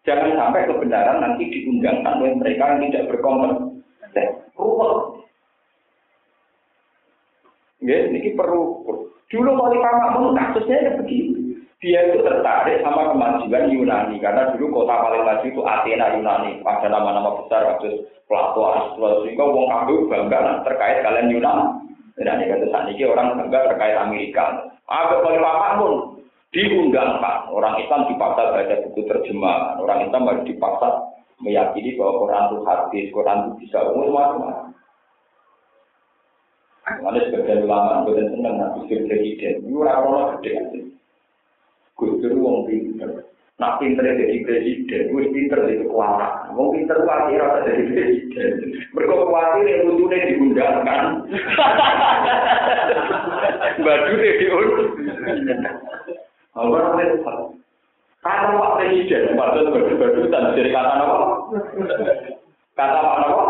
[0.05, 4.27] Jangan sampai kebenaran nanti diundangkan oleh mereka yang tidak berkompeten.
[4.53, 5.25] Ruwet.
[7.81, 8.85] Ya, ini perlu.
[9.33, 11.57] Dulu wali Makmun kasusnya ya begitu.
[11.81, 16.63] Dia itu tertarik sama kemajuan Yunani karena dulu kota paling maju itu Athena Yunani.
[16.63, 21.65] Ada nama-nama besar kasus Plato, Aristoteles sehingga wong kabeh bangga terkait kalian Yunani.
[22.15, 24.72] Dan ini kata orang bangga terkait Amerika.
[24.87, 25.93] Apa khalifah pun
[26.53, 30.87] diundang pak orang Islam dipaksa baca buku terjemahan, orang Islam harus dipaksa
[31.41, 34.69] meyakini bahwa Quran itu hadis, Quran itu bisa umum macam-macam.
[36.99, 40.83] Mana sebagian ulama bukan senang nabi presiden, ini orang-orang gede
[41.95, 43.32] Gus Dur wong pinter.
[43.63, 46.51] Nak pinter jadi presiden, gue pinter jadi kekuatan.
[46.51, 48.51] Wong pinter itu akhirnya jadi presiden.
[48.91, 51.03] Mereka khawatir yang butuhnya diundangkan.
[53.87, 54.91] Baju deh diundang.
[56.59, 57.15] Apa namanya?
[58.23, 61.17] Kata Pak Presiden, padahal baju-bajutan dari kata apa?
[62.71, 63.43] Kata Pak apa?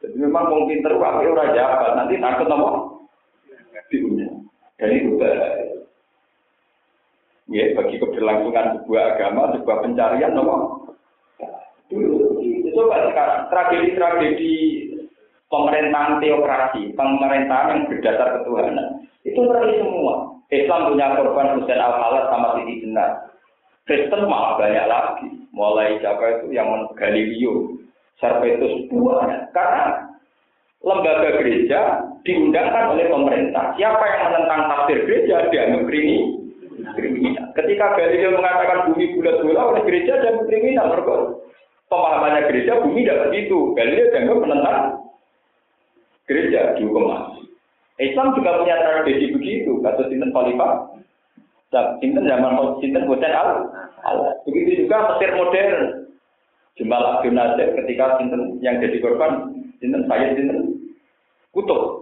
[0.00, 1.90] Jadi memang wong pinter akhirnya orang jabat.
[1.96, 2.68] Nanti takut apa?
[3.92, 4.48] Diundang.
[4.76, 5.67] Dan itu bahaya.
[7.48, 10.44] Ya bagi keberlangsungan sebuah agama, sebuah pencarian, no?
[11.88, 12.44] Dulu,
[12.76, 14.54] coba sekarang tragedi-tragedi
[15.48, 20.14] pemerintahan teokrasi, pemerintahan yang berdasar ketuhanan, itu berarti semua.
[20.48, 23.28] Islam punya korban Hussein al-Halat sama Siti Jenar.
[23.84, 25.28] Kristen malah banyak lagi.
[25.52, 27.76] Mulai siapa itu yang Galileo,
[28.20, 29.48] Servetus, buahnya.
[29.52, 30.08] Karena
[30.84, 33.76] lembaga gereja diundangkan oleh pemerintah.
[33.76, 36.47] Siapa yang menentang tafsir gereja dianggap kriminal
[37.58, 41.14] Ketika Galileo mengatakan bumi bulat bola oleh gereja dan kriminal, mereka
[41.90, 43.58] pemahamannya gereja bumi tidak begitu.
[43.74, 44.78] Galileo dianggap menentang
[46.28, 47.42] gereja dihukum mati.
[47.98, 49.82] Islam juga punya tradisi begitu.
[49.82, 50.86] Kata Sinten Khalifah,
[51.98, 53.66] Sinten zaman Sinten Hussein al
[54.06, 54.38] Allah.
[54.46, 56.06] Begitu juga Mesir modern.
[56.78, 57.34] Jembal Abdul
[57.82, 59.50] ketika Sinten yang jadi korban,
[59.82, 60.78] Sinten saya Sinten
[61.50, 61.97] kutub.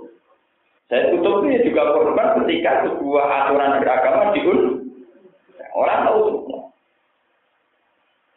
[0.87, 4.61] Saya tutup ini juga korban ketika sebuah aturan beragama diun.
[5.74, 6.61] Orang tahu semua.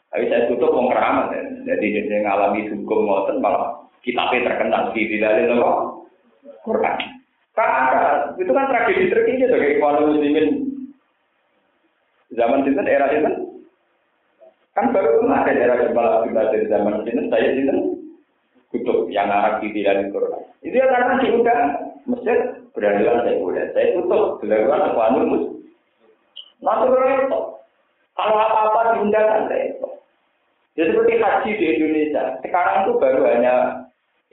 [0.10, 1.30] Tapi saya tutup pengkeramat.
[1.30, 1.42] Ya.
[1.70, 5.72] Jadi dia mengalami hukum ngoten malah kitabnya terkenal di dalam apa?
[6.66, 6.98] Quran.
[7.54, 7.82] Karena
[8.40, 10.48] itu kan tragedi terkini sebagai kaum muslimin
[12.34, 13.32] zaman itu era itu
[14.78, 17.76] kan baru kemarin era kepala dari zaman itu saya itu
[18.72, 20.40] kutub yang Arab di dalam Quran.
[20.64, 22.38] Itu ya karena diundang Mesir
[22.74, 23.66] berhadapan saya boleh.
[23.78, 25.44] Saya tutup dilakukan Ecuador mus.
[26.60, 27.42] Natural itu.
[28.18, 29.88] Kalau apa-apa diundangkan itu.
[30.76, 32.24] Jadi ya, seperti haji di Indonesia.
[32.42, 33.54] Sekarang itu baru hanya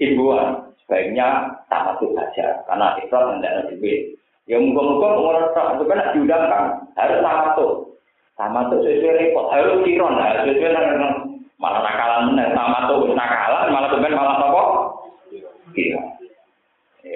[0.00, 0.72] himbauan.
[0.84, 2.62] Sebaiknya tamatut saja.
[2.64, 4.00] Karena Islam tidak ada duit.
[4.46, 6.64] Ya muka-muka orang itu kan diundangkan.
[6.94, 7.72] Harus tamatut.
[8.38, 9.46] Tamatut sesuai repot.
[9.52, 10.18] Harus kiron.
[10.18, 14.64] Harus sesuai malah nakalan meneh sama tuh nakalan malah tuh malah apa?
[15.72, 16.00] Iya.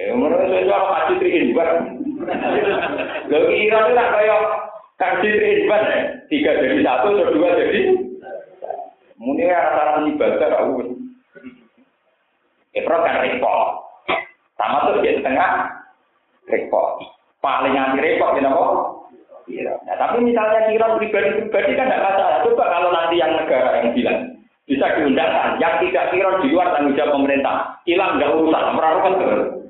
[0.01, 1.69] Ya, menurut saya itu orang kasih terinban.
[3.29, 4.41] Lo kira itu tak kayak
[4.97, 5.99] kasih terinban ya?
[6.25, 7.79] Tiga jadi satu, atau dua jadi.
[9.21, 10.97] Mungkin rasa-rasa ibadah aku.
[12.73, 13.61] Ifrat kan repot.
[14.57, 15.69] Sama tuh di tengah
[16.49, 16.97] repot.
[17.37, 18.65] Paling anti repot, kenapa?
[19.45, 19.77] Iya.
[19.85, 22.41] Nah, tapi misalnya kira pribadi-pribadi kan tidak masalah.
[22.41, 24.17] Coba kalau nanti yang negara yang bilang
[24.65, 29.60] bisa diundangkan, yang tidak kira di luar tanggung jawab pemerintah, hilang nggak urusan, merarukan terus.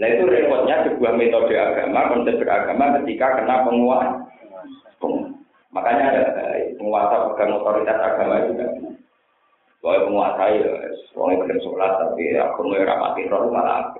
[0.00, 4.24] Nah itu repotnya sebuah metode agama, konsep beragama ketika kena penguasa.
[5.70, 6.22] Makanya ada
[6.80, 8.70] penguasa pegang otoritas agama itu kan.
[9.84, 10.72] Soalnya penguasa ya,
[11.12, 13.92] soalnya belum sholat, tapi aku mau rapati roh malah.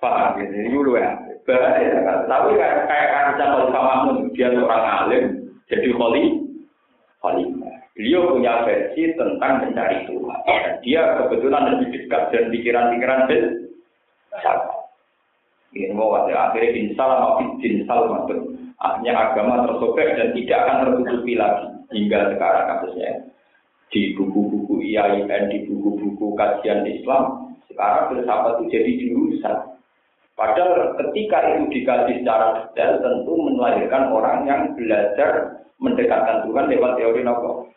[0.00, 1.12] Pak, ini dulu ya.
[1.44, 5.24] Tapi kayak kayak kaca kalau dia seorang alim,
[5.66, 6.24] jadi kholi,
[7.20, 7.59] khalifah.
[7.98, 10.38] Beliau punya versi tentang mencari Tuhan.
[10.46, 13.20] Dan dia kebetulan lebih dekat dan pikiran-pikiran
[14.38, 14.74] siapa.
[15.74, 18.00] Ini mau ada akhirnya insal sama insal.
[18.80, 23.10] Akhirnya agama tersobek dan tidak akan tertutupi lagi hingga sekarang kasusnya.
[23.90, 29.56] Di buku-buku IAIN, di buku-buku kajian Islam, sekarang filsafat itu jadi jurusan.
[30.38, 37.20] Padahal ketika itu dikaji secara detail tentu melahirkan orang yang belajar mendekatkan Tuhan lewat teori
[37.20, 37.68] nopo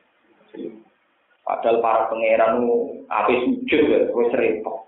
[1.43, 2.63] Padahal para pangeran
[3.11, 4.87] api sujud ya, terus repot.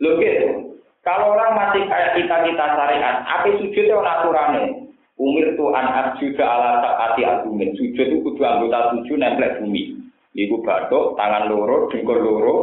[0.00, 0.76] Loh gitu.
[1.00, 4.92] Kalau orang masih kayak kita kita syariat, api sujud itu aturannya.
[5.20, 7.76] Umir Tuhan juga ala hati argumen.
[7.76, 9.96] Sujud itu kudu anggota tujuh nempel bumi.
[10.30, 12.56] Ibu batuk, tangan loro, dengkul loro,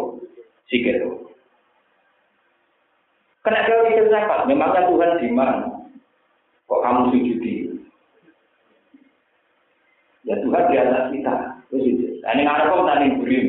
[0.72, 1.30] sikit loro.
[3.44, 5.68] Kena teori filsafat, memangnya Tuhan di mana?
[6.68, 7.54] Kok kamu sujudi?
[10.28, 11.36] Ya Tuhan di atas kita.
[12.28, 13.48] Nah, ini ngarep kok tadi bulim.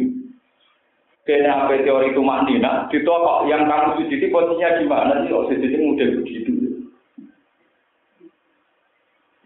[1.27, 5.35] Kena apa teori itu maknina, ditokok yang kamu sujudi posisinya di mana sih?
[5.35, 6.53] Oh, sujudi mudah begitu.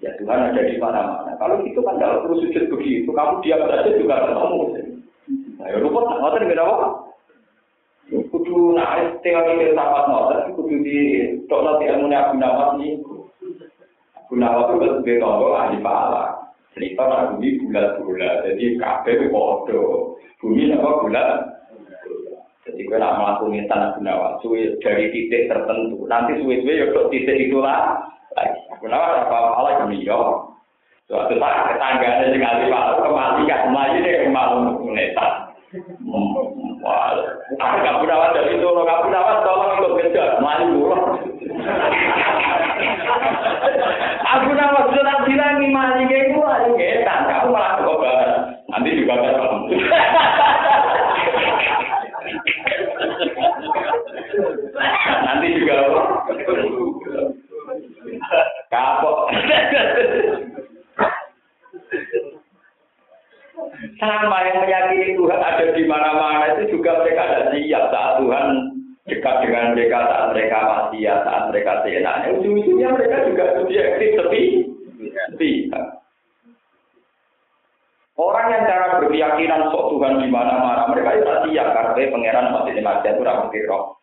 [0.05, 1.33] Ya Tuhan ada di mana-mana.
[1.41, 4.61] Kalau itu kan kalau perlu sujud begitu, kamu diam saja juga ketemu.
[5.59, 6.89] Nah, ya rumput, ngotot nggak apa.
[8.13, 10.99] Kudu nak teori filsafat ngoten kudu di
[11.49, 13.01] tok nanti ilmu Abu Nawas ini.
[14.13, 16.42] Abu Nawas itu lebih tombol ahli pahala.
[16.73, 20.17] Cerita nak bumi bulat-bulat, jadi kabeh podo.
[20.41, 21.29] Bumi apa bulat?
[22.65, 26.09] Jadi gue nak melakukan tanah gunawan, suwe dari titik tertentu.
[26.09, 28.01] Nanti suwe-suwe ya titik itulah.
[28.81, 30.49] Gunawan apa malah kami yo.
[31.11, 35.53] Suatu saat ketangganya sing ahli pahala, kemati kan melayu deh mau menetas.
[36.81, 37.13] Wah,
[37.59, 40.97] aku gak punya wadah itu, gak punya wadah, tolong ikut kejar, melayu dulu.
[44.33, 48.33] Aku nama sudah bilang ini ini getan, kamu malah kekobaran.
[48.73, 49.77] Nanti juga kamu.
[55.23, 55.77] Nanti juga
[58.73, 59.19] kapok.
[64.03, 69.35] Sama yang meyakini Tuhan ada di mana-mana itu juga mereka ada siap saat Tuhan dekat
[69.43, 72.29] dengan mereka saat mereka masih ya saat mereka seenaknya.
[72.39, 74.43] Ujung-ujungnya mereka juga subjektif tapi
[75.39, 75.87] tidak.
[78.13, 82.83] Orang yang cara berkeyakinan sok Tuhan di mana-mana, mereka itu siap karena pangeran masih di
[82.85, 83.99] masjid itu rapi roh.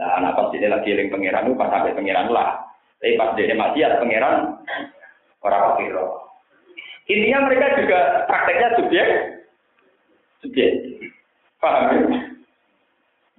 [0.00, 2.64] Nah, anak pas ini lagi eling pangeran itu pas sampai pangeran lah.
[2.98, 4.56] Tapi pas di masjid pangeran
[5.44, 5.84] orang rapi.
[7.12, 9.08] Intinya mereka juga prakteknya subjek,
[10.40, 10.70] subjek.
[11.60, 12.31] Paham ya?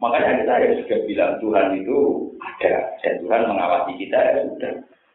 [0.04, 1.97] Makanya kita ya sudah bilang Tuhan itu
[2.43, 4.74] ada, dan Tuhan mengawasi kita ya sudah.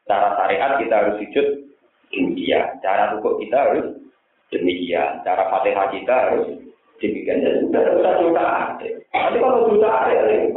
[0.08, 1.46] Cara syariat kita harus sujud
[2.08, 3.86] demikian, cara rukuk kita harus
[4.48, 6.44] demikian, cara fatihah kita harus
[7.04, 7.44] demikian.
[7.44, 8.88] Ya sudah, tidak usah ada.
[9.12, 10.48] Tapi kalau sudah ada, ya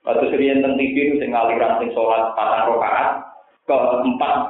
[0.00, 3.20] Waktu serian tentang TV itu sing aliran sing sholat patang rokaat
[3.68, 4.49] ke empat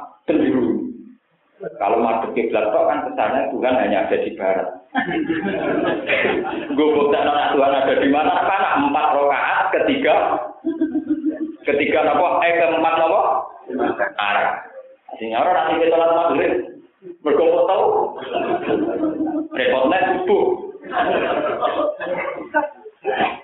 [1.77, 4.67] kalau madep kiblat kok kan kesannya Tuhan hanya ada di barat.
[6.73, 8.33] Gue bukti anak Tuhan ada di mana?
[8.49, 10.15] Kan empat rokaat ketiga
[11.61, 13.21] ketiga nopo eh keempat nopo
[14.17, 14.65] arah.
[15.21, 16.53] Sehingga orang nanti kita sholat maghrib
[17.21, 17.85] berkumpul tahu
[19.53, 20.45] repotnya subuh.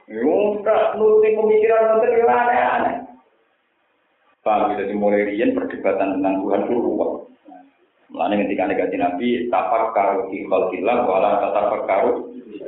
[0.07, 2.95] Yaudah, nulis pemikiran nanti aneh-aneh.
[4.45, 7.28] Paham, jadi mulai rian perdebatan tentang Tuhan itu ruwet.
[8.08, 12.12] Mulane ketika negatif Nabi, tapak karu di khalqillah, wala tapak karu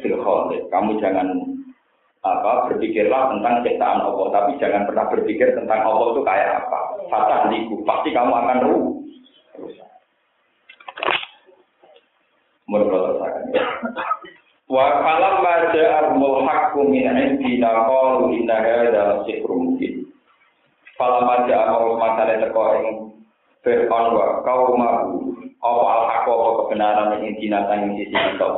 [0.04, 0.20] fil
[0.68, 1.28] Kamu jangan
[2.20, 6.80] apa berpikirlah tentang ciptaan Allah, tapi jangan pernah berpikir tentang Allah itu kayak apa.
[7.08, 8.86] Fatah liku, pasti kamu akan ruh.
[12.68, 13.42] Menurut saya.
[14.70, 20.06] Wa kalam baca arbul hakku min indina qalu inna hadza sihrun mubin.
[21.00, 22.62] Baca arbul masalah teko
[23.60, 28.50] Fir'aun wa kaumahu apa al-haqqa apa kebenaran yang intina tanging sisi kita.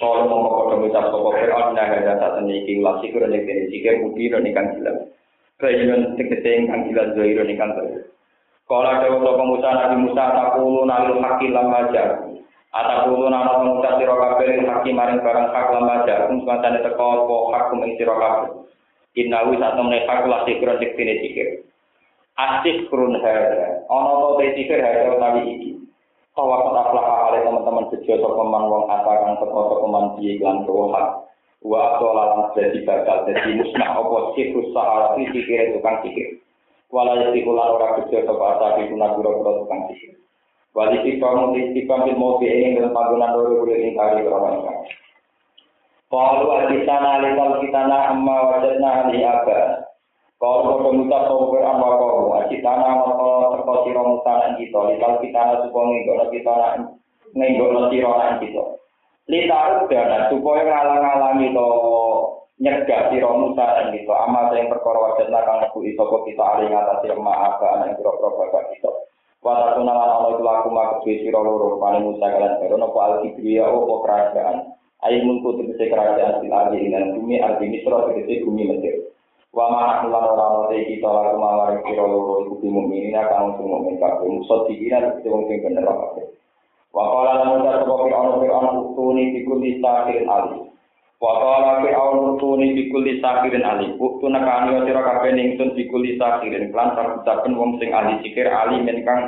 [0.00, 4.00] Soal mongko padha ngucap sapa Fir'aun nah ada saat iki ulah sikur nek dene sikir
[4.00, 5.12] mubi ro nikan jelas.
[5.60, 8.08] Kayen tegese ingkang jelas zahir nikan jelas.
[8.64, 12.08] Kala dewa sapa Musa nabi Musa takulu nalil haqqi lamma jar.
[12.72, 16.28] Atakulu nana pengucap sira kabeh haqqi maring barang hak lamma jar.
[16.32, 18.64] Kum semacane teko apa hak kum ing sira kabeh.
[19.18, 21.67] Innawi sak temene hak lah sikir dene sikir.
[22.38, 23.82] Asik krun hada.
[23.90, 25.70] Ono to te sikir hada utawi iki.
[26.38, 30.62] Bahwa kota pelaka kali teman-teman bejo sopo man wong atakan teko sopo man piye iklan
[30.62, 31.08] hak.
[31.66, 36.38] Wa atau lalang jadi bakal jadi musnah opo sikus sahara sikir tukang sikir.
[36.94, 40.14] Wala yati kula ora bejo sopo asabi guna gura-gura tukang sikir.
[40.78, 44.94] Wali sifam sifam bil mauti ini dalam panggungan boleh ingkari orang ini.
[46.06, 49.87] Kalau ada sana lekal kita na amma wajadna ahli abad.
[50.38, 54.78] Kalau kau muta kau beran wako, aci tanah maka teko siro muta nan kita.
[54.86, 56.68] Likal kita na supo ngenggono kita na
[57.34, 58.64] ngenggono siro kita.
[59.26, 61.68] Litarut dana supaya ngalang-alangi to
[62.62, 64.14] nyegah siro muta nan kita.
[64.14, 68.64] Amal yang perkara wajat nakang nebu iso kita ali ngatasi emak aga anak kira-kira bapak
[68.78, 68.90] kita.
[69.42, 73.66] Wata kunalan Allah itu laku maka kedua siro loro paling musa kalian baru nopo al-kibriya
[73.66, 74.70] opo kerajaan.
[75.02, 79.07] Ayo tegese kerajaan sila ini dan bumi arti misro tegese bumi mesir.
[79.52, 83.56] Wa mana kula ora ono te kita lalu mawar kira loro iku di mukmin akan
[83.56, 84.28] sing mukmin kabeh.
[84.28, 86.24] Musuh dikira itu wong sing bener kabeh.
[86.92, 90.58] Wa qala lan ta sapa fi ono fi ono tuni di kulli sakirin ali
[91.18, 95.72] wa qala fi ono tuni di kulli sakirin ali buktu nakani sira kabeh ning sun
[95.72, 96.68] di kulli sakirin.
[96.76, 99.20] Lan saben wong sing ahli sikir ali men kang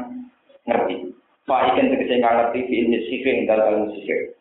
[0.69, 1.17] ngerti.
[1.49, 4.40] Pak ikan tegese ngerti di ilmu sikir ing dalem sikir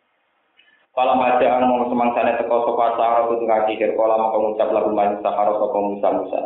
[0.99, 5.23] Kalau majaan mau semangsane teko sopa sahara itu ngaji kir kola mau mengucap lagu maring
[5.23, 6.39] sahara sopa musa musa.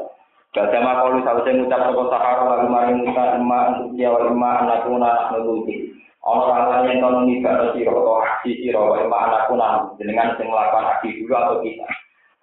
[0.54, 5.10] Gada makolu sausnya mengucap sopa sahara lagu maring musa untuk dia wa emak anak kuna
[5.10, 5.90] anak nulungi.
[6.22, 10.46] Orang orang yang kono nibak siro atau aksi siro wa emak anak kuna dengan sing
[10.46, 11.88] melakukan aksi dulu atau kita.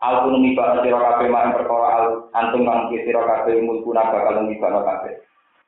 [0.02, 5.14] Al kunu mibak sira kabeh mak perkara antum kang sira kabeh mulku bakal mibak kabeh.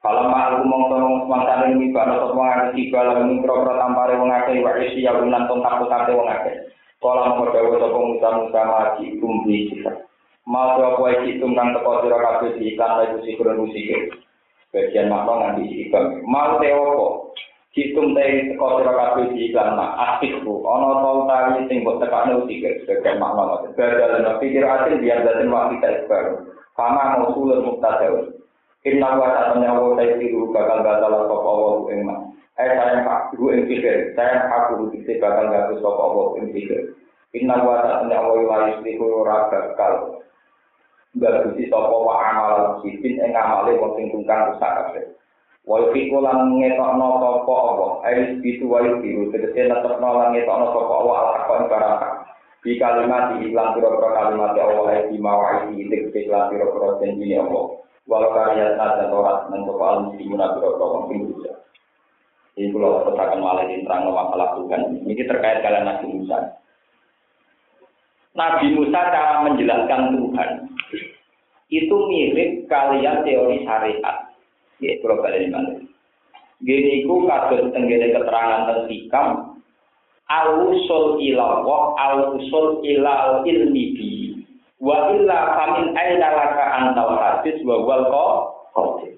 [0.02, 4.10] Kalau malu mau tolong semasa ini baru satu orang ada tiga lalu ini kerobot tanpa
[4.10, 6.52] ada orang ada wah isi yang bukan tentang kota ada orang ada.
[6.98, 10.02] Kalau mau berdoa toko muda muda lagi kumpi kita.
[10.42, 14.10] Mau doa kau isi tentang toko sura kafe di iklan lagi si kurang musik.
[14.74, 16.02] Bagian makro nanti si kau.
[16.26, 17.10] Mau doa kau.
[17.70, 20.18] Hitung dari toko sura kafe di iklan lah.
[20.18, 20.66] Asik bu.
[20.66, 22.74] Ono tahu tadi tinggal tekan lu tiga.
[24.42, 26.34] Pikir asli biar jadi waktu kita baru.
[26.74, 28.41] Karena mau.
[28.82, 32.18] Inna wa ta'ala wa ta'ala bakal batal sapa wa ing mak.
[32.58, 36.50] Eh saya pak guru ing pikir, saya pak guru pikir bakal gak sapa wa ing
[36.50, 36.90] pikir.
[37.38, 40.22] Inna wa ta'ala wa la yuslihu ora bakal
[41.14, 45.06] bagusi sapa wa amal sipin ing amale wong sing tungkang rusak kabeh.
[45.62, 50.94] wa yufiku lan ngetokno sapa apa ai itu wa yufiku tegese netepno lan ngetokno sapa
[50.98, 52.00] apa al hakon barang
[52.66, 57.81] di kalimat di iklan pira-pira kalimat Allah ai di mawai tegese iklan pira-pira janji Allah
[58.10, 61.52] wal karya dan torat nang sapa al muslimun wong sing bisa
[62.52, 65.00] ini kalau katakan malah di terang masalah Tuhan.
[65.08, 66.38] Ini terkait kalian Nabi Musa.
[68.36, 70.50] Nabi Musa cara menjelaskan Tuhan.
[71.72, 74.36] Itu mirip kalian teori syariat.
[74.84, 75.80] Ya, kalau balik mana?
[76.60, 79.26] Gini ku kasus tenggene keterangan tentang hikam
[80.30, 84.31] al-usul ilawah al-usul ilal ilmi bi
[84.82, 88.04] wa illa famin aina laka antal hadis wa wal
[88.74, 89.14] qadir.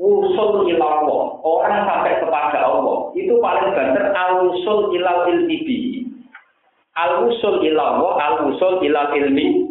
[0.00, 6.04] Usul ilawah orang sampai kepada Allah itu paling banter al-usul ilal ilmi
[6.96, 9.68] al-usul ilawah al-usul ilal ilmi.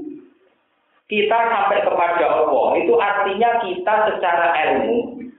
[1.06, 5.30] Kita sampai kepada Allah itu artinya kita secara ilmu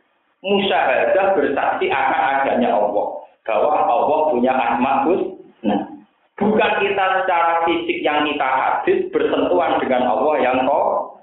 [0.47, 3.07] musyahadah bersaksi akan adanya Allah.
[3.47, 5.36] Bahwa Allah punya asma nah
[6.37, 11.17] bukan kita secara fisik yang kita hadis bersentuhan dengan Allah yang kok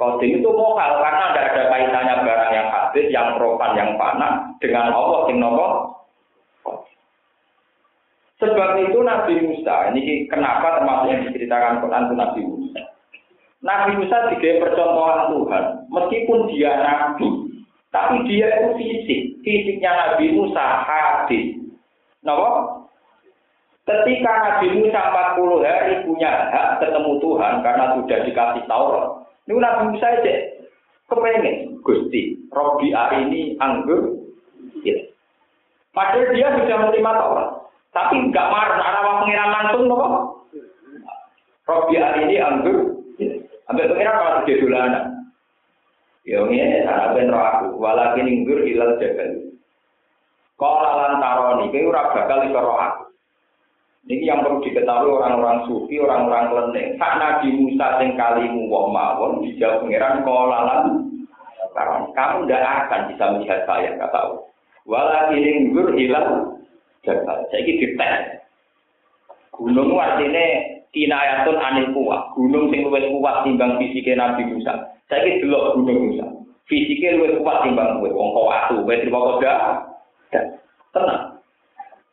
[0.00, 4.88] Kodim itu mokal karena tidak ada kaitannya barang yang hadis, yang profan, yang panah dengan
[4.96, 5.68] Allah yang nopo.
[8.40, 12.82] Sebab itu Nabi Musa, ini kenapa termasuk yang diceritakan Quran itu Nabi Musa.
[13.60, 17.28] Nabi Musa juga percontohan Tuhan, meskipun dia nabi,
[17.92, 19.20] tapi dia itu fisik.
[19.44, 21.60] Fisiknya Nabi Musa hadis.
[22.24, 22.79] Kenapa?
[23.88, 29.08] Ketika Nabi Musa 40 hari punya hak ketemu Tuhan karena sudah dikasih Taurat.
[29.48, 30.34] Ini Nabi Musa aja
[31.10, 34.14] kepengen Gusti, Robi ini anggur.
[34.86, 34.94] Ya.
[35.90, 37.50] Padahal dia sudah menerima Taurat.
[37.90, 40.06] Tapi nggak marah, arah pengiran langsung, nopo.
[41.66, 42.78] Robi ini anggur.
[43.66, 45.04] Sampai pengiran malah gede dolanan.
[46.28, 49.50] Ya ini sana ben aku, walakin inggur hilal jagal.
[50.60, 53.09] Kalau lantaroni, kau ora bakal iso aku.
[54.10, 56.98] Ini yang perlu diketahui orang-orang sufi, orang-orang kelenteng.
[56.98, 60.82] Sak Nabi Musa sing kalimu wong mawon dijawab pengiran kolalan
[61.70, 64.42] karena kamu tidak akan bisa melihat saya kata Allah.
[64.90, 66.58] Walakin inggur hilal
[67.06, 67.38] jagal.
[67.54, 68.42] Saya ini dites.
[69.54, 70.42] Gunung artinya
[70.90, 72.34] kinayatun anil kuat.
[72.34, 74.90] Gunung sing luwih kuat timbang fisike Nabi Musa.
[75.06, 76.26] Saiki delok gunung Musa.
[76.66, 79.54] Fisike luwih kuat timbang kowe wong kok atu, kowe terima koda.
[80.90, 81.29] Tenang.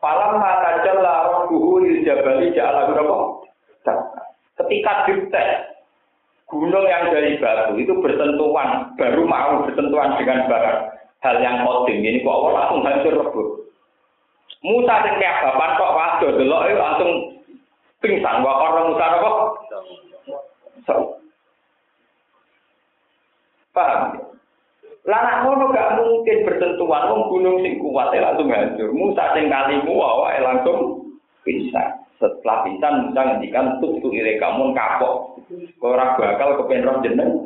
[0.07, 3.17] Falam mata jalla rabbuhu lil jabali ja'ala apa?
[4.55, 5.49] Ketika dites
[6.47, 10.79] gunung yang dari batu itu bersentuhan, baru mau bersentuhan dengan barang
[11.27, 13.47] hal yang kodim ini kok Allah langsung hancur rebut.
[14.63, 17.11] Musa sing kayak bapak kok waduh delok langsung
[17.99, 19.31] pingsan wa orang Musa apa?
[23.75, 24.01] Paham?
[25.07, 28.91] Lah ngono gak mungkin bersentuhan wong gunung sing kuat ya langsung hancur.
[28.91, 31.07] Musa sing kalimu wae langsung
[31.47, 32.03] bisa.
[32.19, 35.39] Setelah bisa Musa ngendikan tuh tuh ire kamu kapok.
[35.79, 37.39] Ora bakal kepen roh jeneng.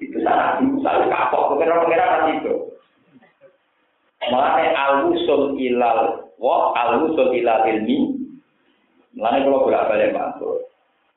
[0.00, 1.84] Itu salah Musa kapok kepen roh
[2.32, 2.54] itu.
[4.32, 8.22] Malah al-wusul ilal wa al-wusul ilal ilmi
[9.12, 10.71] Mulanya kalau bolak balik masuk.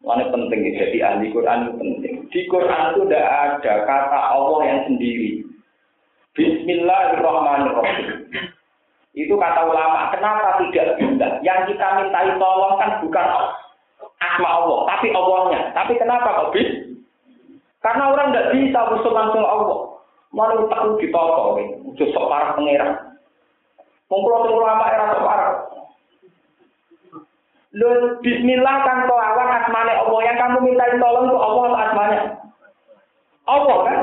[0.06, 2.14] Mulanya penting jadi ahli Quran itu penting.
[2.30, 5.42] Di Quran itu tidak ada kata Allah yang sendiri.
[6.38, 8.30] Bismillahirrahmanirrahim.
[9.18, 10.14] Itu kata ulama.
[10.14, 11.42] Kenapa tidak bisa?
[11.42, 13.28] Yang kita mintai tolong kan bukan
[14.22, 15.74] asma Allah, tapi Allahnya.
[15.74, 16.86] Tapi kenapa kok bisa?
[17.82, 20.06] Karena orang tidak bisa usul langsung Allah.
[20.30, 22.94] Mana tak ditoto, udah sok parah pengeran.
[24.14, 25.75] Ulama era sok.
[27.76, 27.92] Lu
[28.24, 32.22] bismillah kan kelawan asmane Allah yang kamu minta tolong itu Allah atau asmanya?
[33.46, 34.00] Allah kan?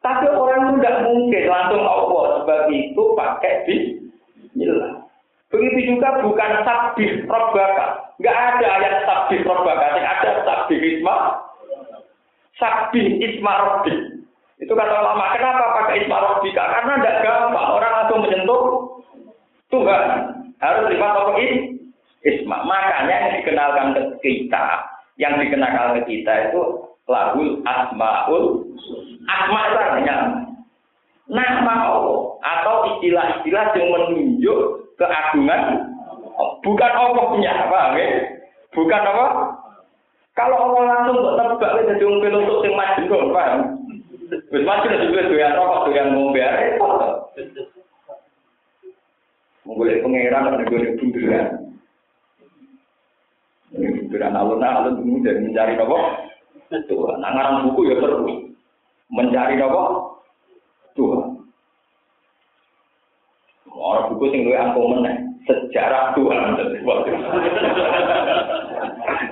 [0.00, 5.00] Tapi orang itu tidak mungkin langsung Allah sebab itu pakai bismillah.
[5.48, 8.12] Begitu juga bukan sabih robbaka.
[8.20, 11.40] Enggak ada ayat sabih robbaka, ada sabih isma.
[12.60, 14.20] Sabih isma robbi.
[14.60, 16.68] Itu kata ulama, kenapa pakai isma robbika?
[16.68, 18.62] Karena tidak gampang orang langsung menyentuh
[19.72, 20.04] Tuhan.
[20.60, 21.40] Harus terima apa
[22.24, 22.64] isma.
[22.64, 24.64] Makanya yang dikenalkan ke kita,
[25.16, 26.60] yang dikenalkan ke kita itu
[27.10, 28.44] lahul asmaul
[29.26, 30.16] asma itu artinya
[31.26, 34.58] nama Allah atau istilah-istilah yang menunjuk
[34.94, 35.90] keagungan
[36.62, 38.08] bukan Allah punya apa ya?
[38.70, 39.26] Bukan apa?
[40.38, 43.60] Kalau Allah langsung buat tebak jadi wong untuk sing majnun, paham?
[44.30, 46.78] Wis majnun juga doyan rokok, doyan ngombe arek.
[49.66, 51.46] Menggolek pangeran dan menggolek bunderan.
[53.70, 55.98] Bunderan alun-alun ini dari mencari apa?
[56.70, 57.16] Tuhan.
[57.22, 58.26] Nah, ngarang buku ya terus.
[59.10, 59.82] Mencari apa?
[60.98, 61.22] Tuhan.
[63.70, 65.16] Orang buku sing luwih angkung meneh,
[65.46, 66.58] sejarah Tuhan.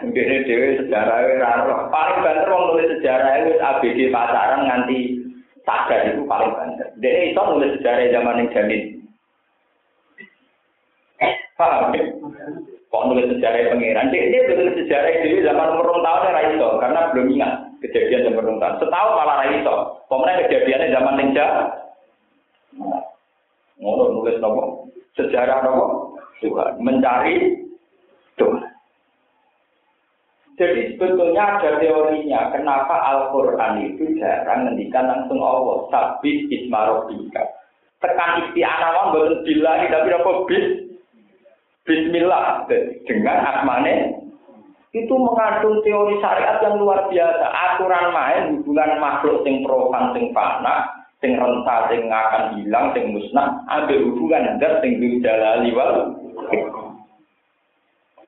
[0.09, 4.99] Dene dhewe sejarah ora Paling banter wong nulis sejarah itu ABG pacaran nganti
[5.63, 6.89] sadar itu paling banter.
[7.03, 8.83] Dene iso nulis sejarah zaman yang jamin.
[11.59, 12.07] Paham ya?
[12.89, 14.09] Kok nulis sejarah pengiran?
[14.09, 17.53] Dia, dia nulis sejarah itu zaman umur tahun ya iso karena belum ingat
[17.85, 18.81] kejadian zaman umur tahun.
[18.81, 19.75] Setahu malah iso.
[20.09, 21.47] Pemenang kejadiannya zaman ninja.
[23.77, 24.89] Ngono nulis nopo
[25.21, 27.61] sejarah nopo Tuhan mencari
[28.41, 28.73] Tuhan.
[30.59, 35.87] Jadi sebetulnya ada teorinya kenapa Al-Quran itu jarang ngendikan langsung Allah.
[35.93, 37.45] Sabit ismarobika.
[38.01, 40.88] Tekan isti'anah wong boten billahi tapi apa bis
[41.89, 42.69] Bismillah
[43.09, 44.21] dengan asmane.
[44.93, 47.45] Itu mengandung teori syariat yang luar biasa.
[47.49, 50.85] Aturan main hubungan makhluk sing profan sing fana
[51.25, 56.13] sing renta sing akan hilang sing musnah ada hubungan zat sing jalali wal.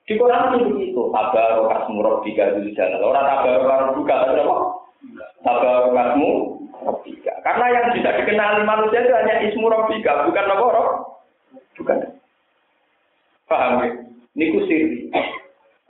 [0.09, 1.01] Di Quran itu begitu.
[1.13, 4.57] Tabar kasmu rabbika dul jalal orang tabar rabbuka tapi apa
[5.45, 6.31] tabar kasmu
[6.81, 10.83] rabbika karena yang bisa dikenali manusia itu hanya ismu rabbika bukan apa
[11.77, 11.99] bukan
[13.51, 13.89] paham ya
[14.39, 15.11] niku sirri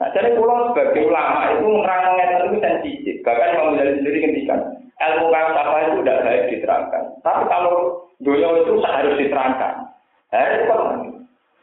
[0.01, 3.15] Nah, jadi pulau sebagai ulama itu menerangkan itu sensitif.
[3.21, 4.59] Bahkan Imam Ghazali sendiri ngendikan,
[4.97, 7.03] ilmu falsafah itu tidak baik diterangkan.
[7.21, 9.73] Tapi kalau dunia itu harus diterangkan.
[10.33, 11.05] Eh, kan.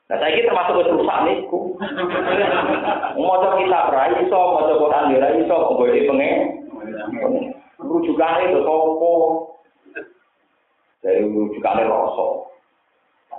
[0.07, 1.75] Nah, saya ini termasuk rusak niku.
[3.19, 6.39] Mau kita berai iso, mau Quran ya iso, kok boleh pengen.
[7.83, 9.15] Rujukan itu toko.
[11.03, 12.55] Dari rujukan rosok.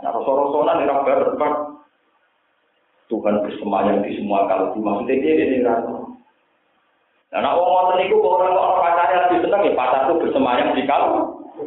[0.03, 1.78] Nah, rosok-rosokan ini berdebat.
[3.09, 5.97] Tuhan bersemayam di semua kalau maksudnya dia ini rasa.
[7.29, 10.83] Nah, nak wong ngoten niku kok orang kok pacare lebih seneng ya pacarku bersemayam di
[10.85, 11.09] kalau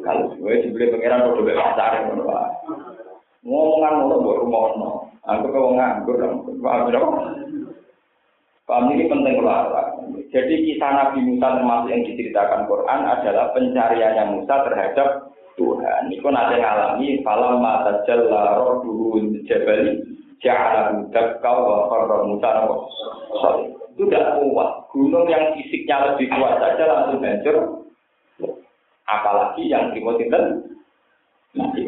[0.03, 2.51] kalau gue dibeli pangeran udah be pacare ngono wae.
[3.43, 4.91] Ngomongan ngono mbok rumono.
[5.23, 6.19] Aku kok nganggur
[6.63, 7.01] paham ya?
[8.67, 9.71] Paham ini penting lah.
[10.31, 15.09] Jadi kisah Nabi Musa termasuk yang diceritakan Quran adalah pencariannya Musa terhadap
[15.55, 16.11] Tuhan.
[16.11, 22.51] Itu nanti ngalami falam mata jalla rabbuhu jabali ja'ala dakka wa qarra Musa
[23.93, 24.71] itu tidak kuat.
[24.93, 27.57] Gunung yang fisiknya lebih kuat saja langsung hancur.
[29.07, 30.03] Apalagi yang itu
[31.53, 31.83] mati.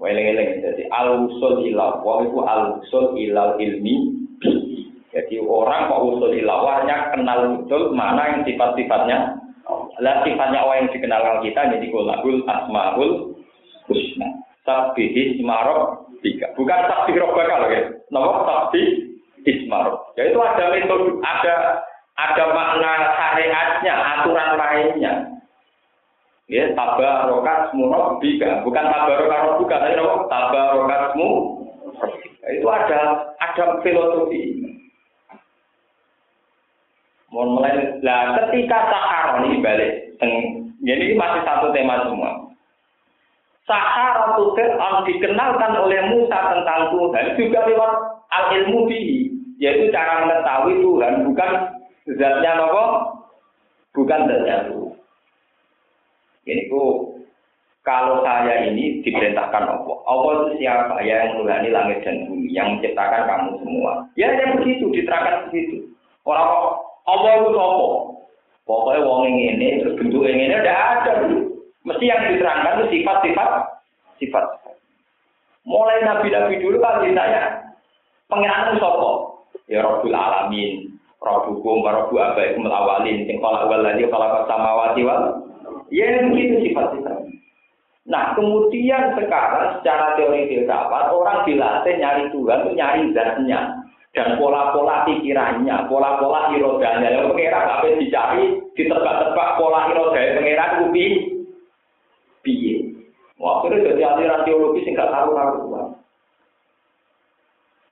[0.00, 0.64] Weleng-weleng.
[0.64, 2.02] Jadi al-usul ilah.
[2.02, 4.18] Wah itu al-usul ilal ilmi.
[5.10, 9.38] Jadi orang mau usul ilawahnya kenal betul mana yang sifat-sifatnya.
[10.00, 13.10] Lah sifatnya orang yang dikenal kita jadi kulahul asmaul
[13.86, 14.28] husna.
[14.62, 16.46] Sabihis marok tiga.
[16.56, 17.82] Bukan sabih robbaka loh ya.
[18.12, 19.10] Nomor sabih
[19.44, 19.96] ismar.
[20.16, 21.54] Ya itu ada metode, ada
[22.20, 25.12] ada makna syariatnya, aturan lainnya.
[26.50, 30.14] Ya, tabarokasmu rabbika, bukan tabarokasmu tapi apa?
[30.26, 31.28] Tabarokasmu.
[32.42, 33.00] Ya, itu ada
[33.38, 34.58] ada filosofi.
[37.30, 40.18] Mohon mulai, lah ketika sahar ini balik,
[40.82, 42.49] jadi masih satu tema semua.
[43.70, 44.50] Sahar itu
[45.06, 47.92] dikenalkan oleh Musa tentang Tuhan juga lewat
[48.34, 49.30] al ilmu bihi
[49.62, 51.50] yaitu cara mengetahui Tuhan bukan
[52.18, 52.84] zatnya apa?
[53.94, 54.80] Bukan zatnya Tuhan
[56.50, 57.14] ini ku
[57.80, 59.96] kalau saya ini diperintahkan Allah.
[60.04, 61.00] Allah itu siapa?
[61.00, 63.92] Ya yang mengulangi langit dan bumi yang menciptakan kamu semua.
[64.20, 65.88] Ya yang begitu diterangkan begitu
[66.28, 66.76] orang
[67.08, 67.88] Allah itu apa?
[68.68, 70.76] Pokoknya wong ini terus bentuk ini udah
[71.86, 73.50] mesti yang diterangkan itu sifat-sifat
[74.20, 74.44] sifat
[75.64, 77.70] mulai nabi-nabi dulu kan ditanya
[78.30, 79.10] Pengiran sapa?
[79.66, 80.94] Ya Rabbul Alamin.
[81.18, 83.26] Rabbukum Rabbu abaikum awalin.
[83.26, 85.50] Sing kala awal lagi kala samawati wal.
[85.90, 87.26] Ya begitu sifat-sifat.
[88.06, 93.60] Nah, kemudian sekarang secara teori filsafat orang dilatih nyari Tuhan nyari zatnya.
[94.10, 97.14] dan pola-pola pikirannya, pola-pola irodanya.
[97.14, 101.10] Yang pengira sampai dicari, ditebak-tebak pola irodanya pengira itu piye.
[103.40, 105.86] Waktu itu jadi aliran teologis yang gak tahu karuan.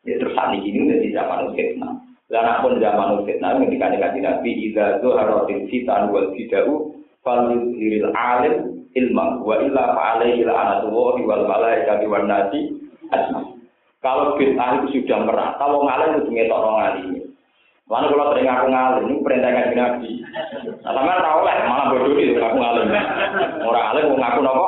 [0.04, 1.92] Ya terus saat ini udah zaman fitnah.
[2.28, 6.92] Dan pun zaman fitnah ketika dikasih nabi Iza zuharatin fitan wal fidau
[7.24, 12.76] falil hiril alim ilma wa illa fa'alaihi la'anatullahi wal malaikati wan nasi
[13.08, 13.56] asma.
[13.98, 17.06] Kalau bid'ah itu sudah merata, kalau ngalim itu ngetok orang ngalim.
[17.88, 20.10] Lalu kalau sering ngaku ngalim, ini perintah ngaji nabi.
[20.84, 22.86] Nah, sama tahu lah, malah bodoh itu ngaku ngalim.
[23.66, 24.66] Orang ngalim mau ngaku nopo.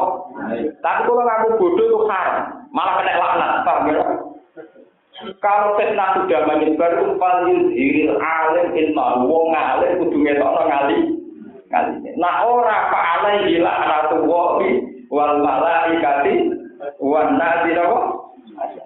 [0.58, 3.50] Tapi kalau ngaku bodoh itu haram, malah kena laknat.
[3.62, 4.02] Paham ya?
[5.44, 11.04] Kalau fitnah sudah menyebar, paling hiril alim ilmu, wong ngalim kudu ngetok orang ngalim.
[12.16, 14.70] Nah ora pak alaihi laknatullahi
[15.12, 16.34] wal malaikati
[16.98, 17.98] wan nasi nopo.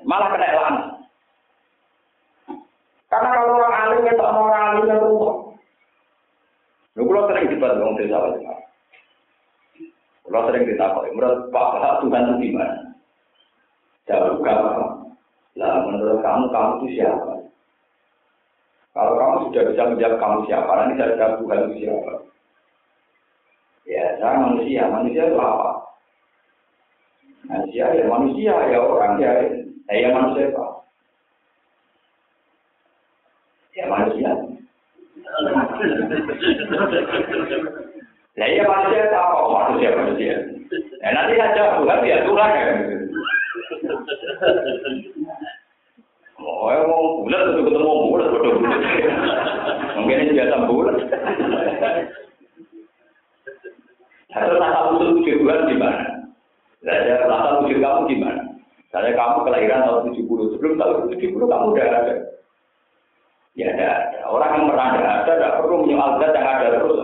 [0.04, 0.86] Malah kena laknat.
[3.08, 5.12] Karena kalau orang alim itu orang alim itu.
[6.94, 8.18] Lu kalau sering debat dengan desa
[10.24, 12.96] Kalau sering ditakoi, menurut Pak Tuhan itu gimana?
[14.08, 14.84] Jawab kamu.
[15.60, 17.44] Lah menurut kamu, kamu itu siapa?
[18.96, 22.12] Kalau kamu sudah bisa menjawab kamu siapa, nanti saya jawab Tuhan itu siapa?
[23.84, 24.82] Ya, saya manusia.
[24.88, 25.70] Manusia itu apa?
[27.44, 29.32] Manusia ya manusia, ya orang ya.
[29.84, 30.66] Saya manusia apa?
[33.76, 34.30] Ya manusia.
[38.34, 39.38] Nah iya manusia apa?
[39.46, 40.34] Manusia manusia.
[41.02, 42.66] Ya nanti saja Tuhan ya Tuhan ya.
[46.44, 48.80] Oh, mau bulat itu ketemu bulat, betul bulat.
[49.96, 50.96] Mungkin ini biasa bulat.
[54.34, 56.26] Satu rasa wujud Tuhan gimana?
[56.82, 58.42] Saya rasa wujud kamu gimana?
[58.90, 62.14] Saya kamu kelahiran tahun 70, sebelum tahun 70 kamu udah ada.
[63.54, 63.90] Ya ada,
[64.26, 66.98] Orang yang pernah ada, ada, tidak perlu menyoal zat yang ada terus.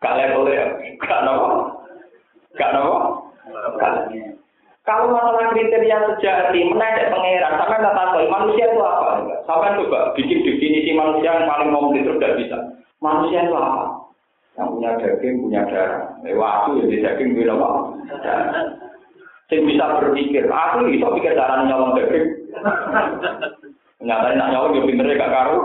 [0.00, 0.64] Gak level ya,
[0.96, 1.48] gak nopo,
[2.56, 2.96] gak nopo.
[4.88, 5.12] Kalau
[6.00, 9.08] kriteria sejati, menaik pangeran, sampai nggak tahu manusia itu apa?
[9.44, 12.58] Sampai coba bikin definisi manusia yang paling komplit itu tidak bisa.
[13.04, 13.84] Manusia itu apa?
[14.56, 16.02] Yang punya daging, punya darah.
[16.24, 17.68] Eh, waktu ya daging, punya apa?
[19.50, 22.26] Saya bisa berpikir, aku bisa pikir cara nyolong daging.
[24.00, 25.58] Nyatanya nak nyolong, ya pinternya gak karu.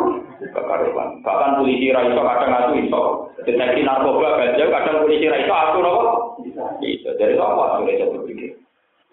[0.51, 1.09] Gak karuan.
[1.23, 3.01] Bahkan polisi raiso kadang aku iso.
[3.47, 6.03] Deteksi narkoba gajah, kadang polisi raiso aku nopo.
[6.43, 7.15] Bisa.
[7.15, 8.64] Jadi apa aku bisa berpikir?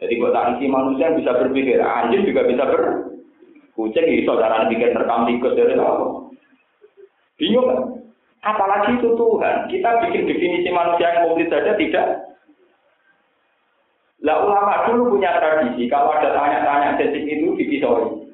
[0.02, 2.82] Jadi buat isi manusia bisa berpikir, anjing juga bisa ber.
[3.78, 6.26] Kucing iso cara bikin rekam tikus dari apa?
[7.38, 7.80] Bingung kan?
[8.42, 9.70] Apalagi itu Tuhan.
[9.70, 12.34] Kita bikin definisi manusia yang komplit saja tidak.
[14.26, 18.26] Lah ulama dulu punya tradisi, kalau ada tanya-tanya sensitif itu dipisoi.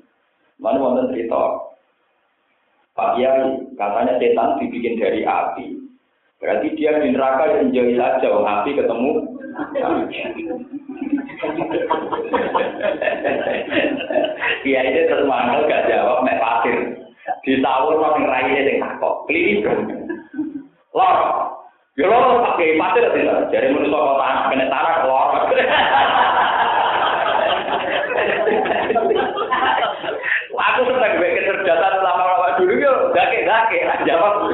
[0.60, 1.68] Mana wonten cerita.
[2.98, 5.80] Pak Kiai, katanya setan dibikin dari api.
[6.42, 9.12] Berarti dia di neraka jauh saja, api ketemu.
[14.62, 16.76] Iya ini terus mangkel gak jawab mek pasir.
[17.44, 19.24] Di tahun nang raine sing takok.
[19.28, 19.64] Klinis.
[20.94, 21.18] Lor.
[21.98, 23.50] Yo lor pakai pasir tidak.
[23.50, 25.28] Jadi menurut kota kena tanah lor.
[30.58, 34.46] Aku seneng gue kecerdasan lama-lama dulu yo gake-gake jawab.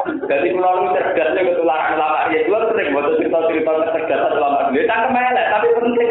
[0.00, 4.88] Jadi kalau lu cerdasnya ketularan lama ya dua sering buat cerita-cerita kecerdasan lama dulu.
[4.88, 6.10] Cangkem elek tapi penting.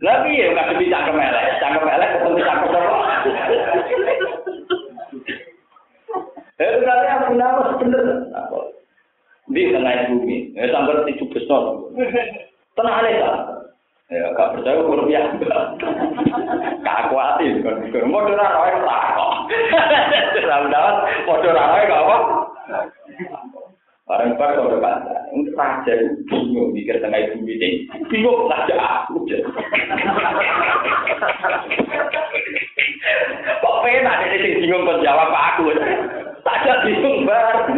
[0.00, 3.00] Lagi ya nggak bisa cangkem elek, cangkem elek ketemu cangkem apa?
[6.58, 8.04] Eh berarti aku nama bener.
[9.48, 11.62] Di tengah bumi, ya sampai tujuh besar.
[12.76, 13.30] Tenang aja.
[14.08, 15.36] Ya, gak percaya ukur biasa.
[16.80, 18.08] Gak kan.
[18.08, 19.32] Mau dora roy tak kok.
[20.32, 20.94] Dalam-dalam,
[21.28, 22.16] mau dora roy gak apa.
[24.08, 25.92] Barang bar kalau kata, untuk raja
[26.32, 29.20] bingung mikir tengah ibu ini, bingung raja aku.
[33.60, 35.76] Kok pena ada sing bingung kok jawab aku.
[36.40, 37.68] Saja bingung bar.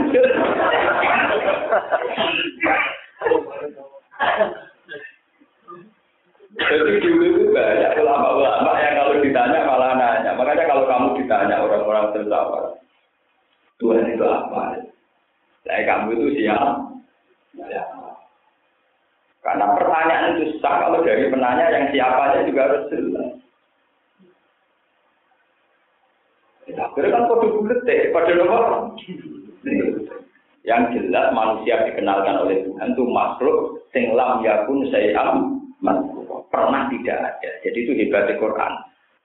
[6.61, 10.37] Jadi dulu itu banyak ulama-ulama yang kalau ditanya malah nanya.
[10.37, 12.65] Makanya kalau kamu ditanya orang-orang tersabar,
[13.81, 14.85] Tuhan itu apa?
[15.65, 16.85] Saya kamu itu siapa?
[17.65, 17.85] Ya.
[19.41, 23.31] Karena pertanyaan itu susah kalau dari penanya yang siapanya juga harus jelas.
[26.69, 28.95] Ya, kan kode bulat deh, pada nomor.
[30.61, 35.50] Yang jelas manusia dikenalkan oleh Tuhan itu makhluk sing lam yakun sayam
[36.51, 37.51] pernah tidak ada.
[37.65, 38.75] Jadi itu hebatnya Quran.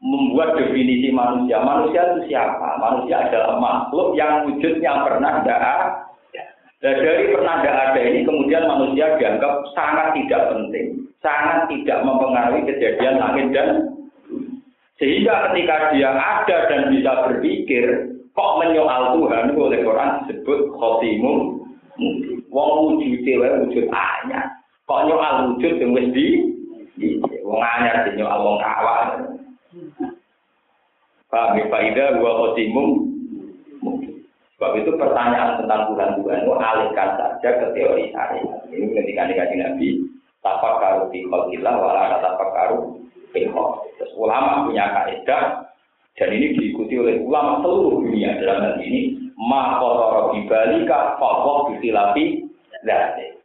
[0.06, 1.58] membuat definisi manusia.
[1.64, 2.78] Manusia itu siapa?
[2.78, 6.06] Manusia adalah makhluk yang wujudnya pernah tidak ada.
[6.84, 12.68] Dan dari pernah tidak ada ini kemudian manusia dianggap sangat tidak penting, sangat tidak mempengaruhi
[12.68, 13.70] kejadian langit dan
[15.02, 21.66] sehingga ketika dia ada dan bisa berpikir, kok menyoal Tuhan oleh Quran disebut khotimum
[22.52, 24.55] Wong wujud wae wujud anyar.
[24.86, 26.28] Kok nyoal wujud yang wis di?
[27.42, 28.58] Wong anyar di nyoal wong.
[31.26, 33.12] Paham ya faida gua khotimum
[34.56, 38.64] Sebab itu pertanyaan tentang Tuhan-Tuhan itu alihkan saja ke teori syariat.
[38.72, 39.88] Ini ketika dikaji Nabi,
[40.40, 43.04] tapak karu di khalqillah, wala tapak karu
[43.36, 45.68] Terus ulama punya kaidah
[46.16, 48.40] dan ini diikuti oleh ulama seluruh dunia.
[48.40, 52.48] Dalam hal ini ma qadara bibalika fa bisilafi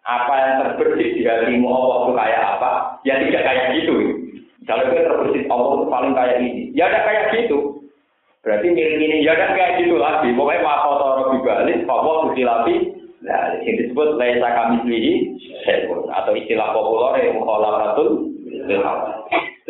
[0.08, 2.70] apa yang terbersih di hatimu Allah itu kayak apa?
[3.04, 3.94] Ya tidak kayak gitu.
[4.64, 7.58] Kalau itu terbersih Allah itu paling kayak ini ya ada kayak gitu.
[8.40, 10.32] Berarti miring ini ya ada kayak gitu lagi.
[10.32, 12.76] Pokoknya ma qadara bibalik fa bisilafi
[13.20, 15.36] Nah, yang disebut laisa kami sendiri
[16.08, 18.32] atau istilah populer yang mukhalafatu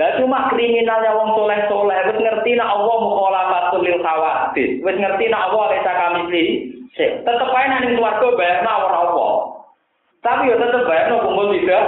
[0.00, 5.28] lah cuma kriminalnya wong soleh soleh, wis ngerti nak Allah mukhalafat lil khawatir, wis ngerti
[5.28, 6.44] nak Allah lesa kami li,
[6.96, 9.28] tetep ae nang swarga bayarna ora apa.
[10.20, 11.84] Tapi yo tetep bayarno kumpul tidak.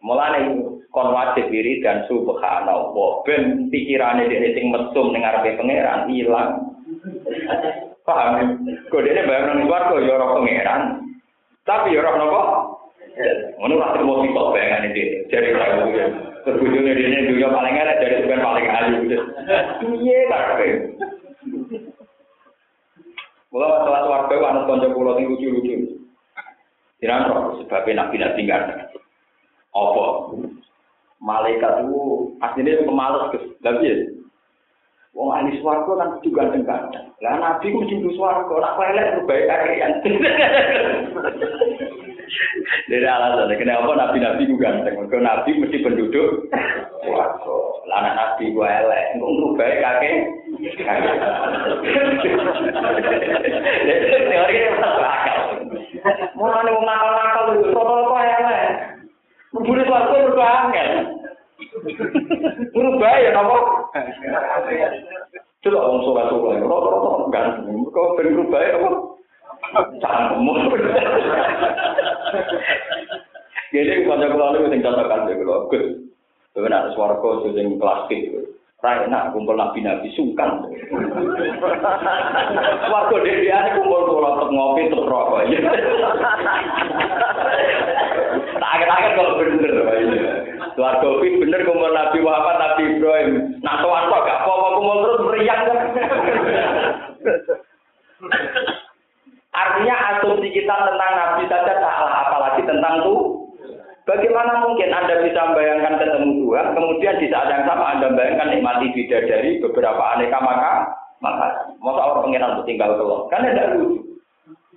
[0.00, 0.40] Mulane
[0.88, 6.50] kon wajib diri dan subhanallah ben pikirane dhewe sing mesum ning ngarepe pangeran ilang.
[8.04, 8.60] Paham?
[8.88, 10.82] Kok dene bayarno ning swarga yo ora pangeran.
[11.68, 12.42] Tapi yo ora napa?
[13.60, 15.16] Ngono lah terus kok bayangane dhewe.
[15.28, 15.66] Jadi ora
[16.44, 19.00] Terbujungnya dia ini dunia paling enak dari sebagian paling ayu.
[19.96, 20.68] Iya, tapi.
[23.48, 26.03] Mulai masalah warga, anak konco pulau yang lucu-lucu.
[27.04, 28.88] Jangan roh, sebabnya nabi-nabi nggak ada.
[29.76, 30.32] Apa?
[31.20, 33.28] Malaikat itu aslinya pemalas,
[33.60, 33.96] tapi ya.
[35.14, 37.06] Wong ahli swarga kan kudu ganteng-ganteng.
[37.22, 39.92] Lah nabi ku mesti swarga, ora elek baik kalian.
[42.90, 44.96] Dari alasan, kenapa nabi-nabi ku ganteng?
[44.96, 46.50] Mereka nabi mesti penduduk
[47.04, 47.56] swarga.
[47.86, 50.16] Lah anak nabi ku elek, engko ngubah kakek.
[54.24, 55.63] Teori ini masuk akal.
[56.36, 58.68] Mulane wong nakal-nakal itu foto-foto elek.
[59.56, 60.90] Mburi swarga mergo angel.
[62.76, 63.56] Merubah ya napa?
[65.64, 67.88] Coba wong soleh-soleh, rata-rata ganteng.
[67.88, 68.90] Kok ben merubah ya apa?
[70.04, 70.52] Cangkemmu.
[73.74, 75.56] Jadi kanca kula niku sing cocokan kula.
[75.72, 75.84] Gus.
[76.52, 78.22] Kowe nek swarga sing plastik.
[78.84, 80.60] Rai nak kumpul nabi-nabi sungkan.
[82.84, 83.48] Swarga dhewe
[83.80, 85.40] kumpul kula tek ngopi tek rokok.
[88.60, 89.72] Tak aget-aget kalau bener.
[90.76, 93.56] Swarga kuwi bener kumpul Nabi Muhammad, Nabi Ibrahim.
[93.64, 95.62] Nak sowan kok gak apa-apa kumpul terus meriang.
[99.54, 103.33] Artinya asumsi kita tentang Nabi saja salah, apalagi tentang tuh
[104.04, 108.92] Bagaimana mungkin Anda bisa membayangkan ketemu Tuhan, kemudian di saat yang sama Anda membayangkan nikmati
[109.08, 110.72] dari beberapa aneka maka
[111.24, 114.20] maka masa orang pengiran tinggal keluar kan tidak lucu.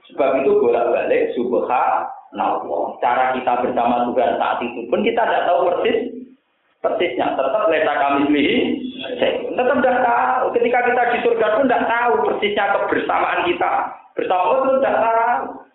[0.08, 2.84] Sebab itu bolak balik subhanallah.
[3.04, 5.98] Cara kita bersama Tuhan saat itu pun kita tidak tahu persis
[6.80, 7.36] persisnya.
[7.36, 8.62] Tetap lesa kami pilih
[9.60, 10.44] tetap tidak tahu.
[10.56, 13.72] Ketika kita di surga pun tidak tahu persisnya kebersamaan kita.
[14.16, 15.67] Bersama Allah pun tidak tahu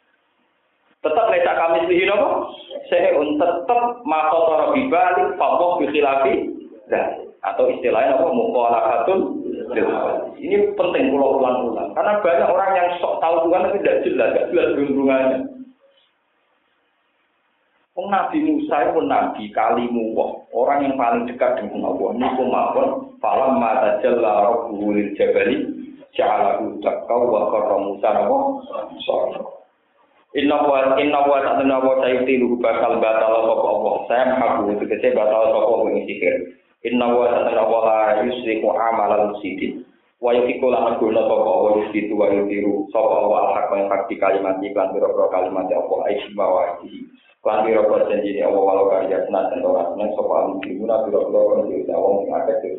[1.02, 2.54] tetap lesa kami pilih nopo
[2.86, 6.54] seun tetap makotoro bibalik fawoh bikhilafi
[7.42, 9.18] atau istilahnya apa mukhalafatun
[10.38, 14.46] ini penting pulau ulang-ulang karena banyak orang yang sok tahu Tuhan tapi tidak jelas tidak
[14.54, 15.40] jelas hubungannya
[17.92, 20.16] Oh, Nabi Musa itu nabi kalimu
[20.48, 22.16] orang yang paling dekat dengan Allah.
[22.16, 22.88] Niku mawon
[23.20, 25.60] falam mata jalla rabbuhu lil jabali
[26.16, 28.38] ja'alahu takau wa qarra Musa napa?
[30.32, 32.24] Inna wa inna wa ta'ala wa ta'ala
[32.64, 33.94] bakal batal sapa Allah.
[34.08, 36.34] Saya mengaku itu kece batal sapa Allah sihir.
[36.88, 39.84] Inna wa ta'ala wa la yusriku amalan musidin.
[40.24, 44.16] Wa yukiku lan guna sapa Allah yusitu wa yutiru sapa Allah al-haq wa hak di
[44.16, 47.12] kalimat iklan biro kalimat Allah aisma wa ihi.
[47.44, 52.00] Lan biro janji Allah walau karya senat dan orang senang sapa al-muslimuna biro-biro kan diusaha
[52.00, 52.72] wong sing akeh